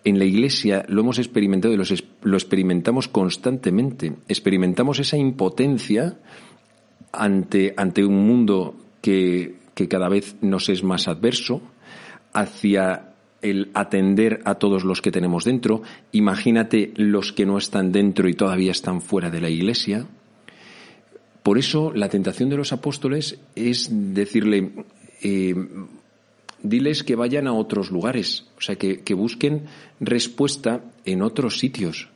en 0.03 0.19
la 0.19 0.25
Iglesia 0.25 0.85
lo 0.87 1.01
hemos 1.01 1.19
experimentado 1.19 1.73
y 1.73 1.77
lo 1.77 2.37
experimentamos 2.37 3.07
constantemente. 3.07 4.13
Experimentamos 4.27 4.99
esa 4.99 5.17
impotencia 5.17 6.17
ante, 7.11 7.73
ante 7.77 8.05
un 8.05 8.25
mundo 8.25 8.75
que, 9.01 9.57
que 9.73 9.87
cada 9.87 10.09
vez 10.09 10.35
nos 10.41 10.69
es 10.69 10.83
más 10.83 11.07
adverso, 11.07 11.61
hacia 12.33 13.13
el 13.41 13.71
atender 13.73 14.41
a 14.45 14.55
todos 14.55 14.83
los 14.83 15.01
que 15.01 15.11
tenemos 15.11 15.45
dentro. 15.45 15.81
Imagínate 16.11 16.93
los 16.95 17.31
que 17.31 17.45
no 17.45 17.57
están 17.57 17.91
dentro 17.91 18.27
y 18.29 18.33
todavía 18.33 18.71
están 18.71 19.01
fuera 19.01 19.29
de 19.29 19.41
la 19.41 19.49
iglesia. 19.49 20.05
Por 21.43 21.57
eso 21.57 21.91
la 21.93 22.09
tentación 22.09 22.49
de 22.49 22.57
los 22.57 22.73
apóstoles 22.73 23.39
es 23.55 23.89
decirle, 24.13 24.71
eh, 25.21 25.55
diles 26.63 27.03
que 27.03 27.15
vayan 27.15 27.47
a 27.47 27.53
otros 27.53 27.91
lugares, 27.91 28.45
o 28.57 28.61
sea, 28.61 28.75
que, 28.75 29.13
busquen 29.13 29.65
respuesta 29.99 30.83
en 31.05 31.21
otros 31.21 31.59
sitios 31.59 32.09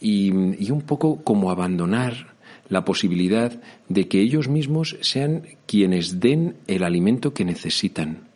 y, 0.00 0.30
y 0.62 0.70
un 0.70 0.82
poco 0.82 1.22
como 1.22 1.50
abandonar 1.50 2.34
la 2.68 2.84
posibilidad 2.84 3.60
de 3.88 4.08
que 4.08 4.20
ellos 4.20 4.48
mismos 4.48 4.96
sean 5.00 5.42
quienes 5.66 6.20
den 6.20 6.56
el 6.66 6.82
alimento 6.82 7.32
que 7.32 7.44
necesitan. 7.44 8.26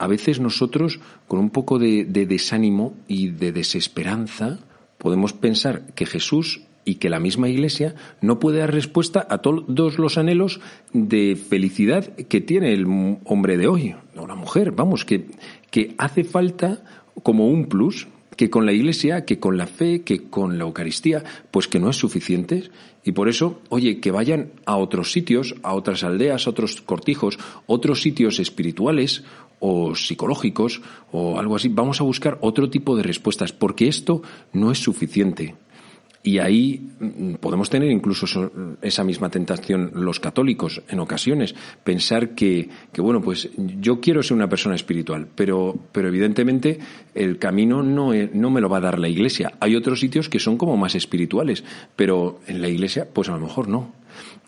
A 0.00 0.06
veces 0.06 0.40
nosotros, 0.40 0.98
con 1.28 1.40
un 1.40 1.50
poco 1.50 1.78
de, 1.78 2.04
desánimo 2.06 2.94
y 3.06 3.28
de 3.28 3.52
desesperanza, 3.52 4.58
podemos 4.96 5.34
pensar 5.34 5.92
que 5.94 6.06
Jesús 6.06 6.62
y 6.84 6.96
que 6.96 7.10
la 7.10 7.20
misma 7.20 7.48
Iglesia 7.48 7.94
no 8.20 8.38
puede 8.38 8.58
dar 8.58 8.72
respuesta 8.72 9.26
a 9.28 9.38
todos 9.38 9.98
los 9.98 10.18
anhelos 10.18 10.60
de 10.92 11.36
felicidad 11.36 12.04
que 12.16 12.40
tiene 12.40 12.72
el 12.72 12.86
hombre 13.24 13.56
de 13.56 13.68
hoy, 13.68 13.94
o 14.16 14.26
la 14.26 14.34
mujer, 14.34 14.72
vamos, 14.72 15.04
que, 15.04 15.26
que 15.70 15.94
hace 15.98 16.24
falta 16.24 16.82
como 17.22 17.48
un 17.48 17.66
plus, 17.66 18.08
que 18.36 18.48
con 18.48 18.64
la 18.64 18.72
Iglesia, 18.72 19.26
que 19.26 19.38
con 19.38 19.58
la 19.58 19.66
fe, 19.66 20.00
que 20.00 20.30
con 20.30 20.56
la 20.56 20.64
Eucaristía, 20.64 21.22
pues 21.50 21.68
que 21.68 21.78
no 21.78 21.90
es 21.90 21.96
suficiente. 21.96 22.70
Y 23.04 23.12
por 23.12 23.28
eso, 23.28 23.60
oye, 23.68 24.00
que 24.00 24.10
vayan 24.10 24.52
a 24.64 24.76
otros 24.76 25.12
sitios, 25.12 25.56
a 25.62 25.74
otras 25.74 26.04
aldeas, 26.04 26.46
a 26.46 26.50
otros 26.50 26.80
cortijos, 26.80 27.38
otros 27.66 28.00
sitios 28.00 28.38
espirituales 28.38 29.24
o 29.58 29.94
psicológicos 29.94 30.80
o 31.12 31.38
algo 31.38 31.56
así. 31.56 31.68
Vamos 31.68 32.00
a 32.00 32.04
buscar 32.04 32.38
otro 32.40 32.70
tipo 32.70 32.96
de 32.96 33.02
respuestas, 33.02 33.52
porque 33.52 33.88
esto 33.88 34.22
no 34.54 34.72
es 34.72 34.78
suficiente. 34.78 35.54
Y 36.22 36.38
ahí 36.38 36.90
mm, 36.98 37.34
podemos 37.34 37.70
tener 37.70 37.90
incluso 37.90 38.26
esa 38.82 39.04
misma 39.04 39.30
tentación 39.30 39.90
los 39.94 40.20
católicos 40.20 40.82
en 40.88 41.00
ocasiones, 41.00 41.54
pensar 41.82 42.34
que, 42.34 42.68
que, 42.92 43.00
bueno, 43.00 43.22
pues 43.22 43.48
yo 43.56 44.00
quiero 44.00 44.22
ser 44.22 44.36
una 44.36 44.48
persona 44.48 44.74
espiritual, 44.74 45.28
pero, 45.34 45.74
pero 45.92 46.08
evidentemente 46.08 46.78
el 47.14 47.38
camino 47.38 47.82
no, 47.82 48.12
no 48.32 48.50
me 48.50 48.60
lo 48.60 48.68
va 48.68 48.78
a 48.78 48.82
dar 48.82 48.98
la 48.98 49.08
iglesia. 49.08 49.52
Hay 49.60 49.76
otros 49.76 50.00
sitios 50.00 50.28
que 50.28 50.38
son 50.38 50.58
como 50.58 50.76
más 50.76 50.94
espirituales, 50.94 51.64
pero 51.96 52.40
en 52.46 52.60
la 52.60 52.68
iglesia, 52.68 53.08
pues 53.10 53.28
a 53.28 53.32
lo 53.32 53.40
mejor 53.40 53.68
no. 53.68 53.92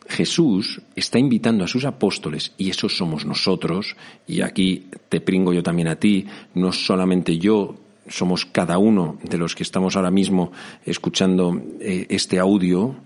Jesús 0.08 0.82
está 0.94 1.18
invitando 1.18 1.64
a 1.64 1.68
sus 1.68 1.84
apóstoles, 1.84 2.52
y 2.58 2.70
esos 2.70 2.96
somos 2.96 3.24
nosotros, 3.24 3.96
y 4.26 4.42
aquí 4.42 4.88
te 5.08 5.20
pringo 5.20 5.52
yo 5.52 5.62
también 5.62 5.88
a 5.88 5.96
ti, 5.96 6.26
no 6.54 6.72
solamente 6.72 7.38
yo 7.38 7.76
somos 8.08 8.44
cada 8.44 8.78
uno 8.78 9.18
de 9.22 9.38
los 9.38 9.54
que 9.54 9.62
estamos 9.62 9.96
ahora 9.96 10.10
mismo 10.10 10.52
escuchando 10.84 11.60
eh, 11.80 12.06
este 12.10 12.38
audio, 12.38 12.96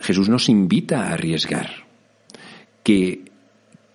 Jesús 0.00 0.28
nos 0.28 0.48
invita 0.48 1.08
a 1.08 1.12
arriesgar, 1.12 1.70
que, 2.82 3.24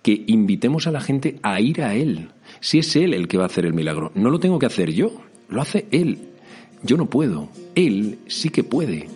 que 0.02 0.24
invitemos 0.26 0.86
a 0.86 0.92
la 0.92 1.00
gente 1.00 1.38
a 1.42 1.60
ir 1.60 1.82
a 1.82 1.94
Él. 1.94 2.30
Si 2.60 2.78
es 2.78 2.94
Él 2.96 3.12
el 3.12 3.28
que 3.28 3.38
va 3.38 3.44
a 3.44 3.46
hacer 3.46 3.66
el 3.66 3.74
milagro, 3.74 4.12
no 4.14 4.30
lo 4.30 4.38
tengo 4.38 4.58
que 4.58 4.66
hacer 4.66 4.92
yo, 4.92 5.12
lo 5.48 5.60
hace 5.60 5.86
Él. 5.90 6.30
Yo 6.82 6.96
no 6.96 7.10
puedo, 7.10 7.48
Él 7.74 8.18
sí 8.28 8.50
que 8.50 8.62
puede. 8.62 9.08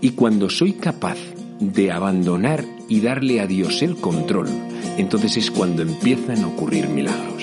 Y 0.00 0.10
cuando 0.10 0.48
soy 0.48 0.74
capaz 0.74 1.18
de 1.60 1.90
abandonar 1.90 2.64
y 2.88 3.00
darle 3.00 3.40
a 3.40 3.46
Dios 3.46 3.82
el 3.82 3.96
control, 3.96 4.48
entonces 4.96 5.36
es 5.36 5.50
cuando 5.50 5.82
empiezan 5.82 6.44
a 6.44 6.48
ocurrir 6.48 6.88
milagros. 6.88 7.42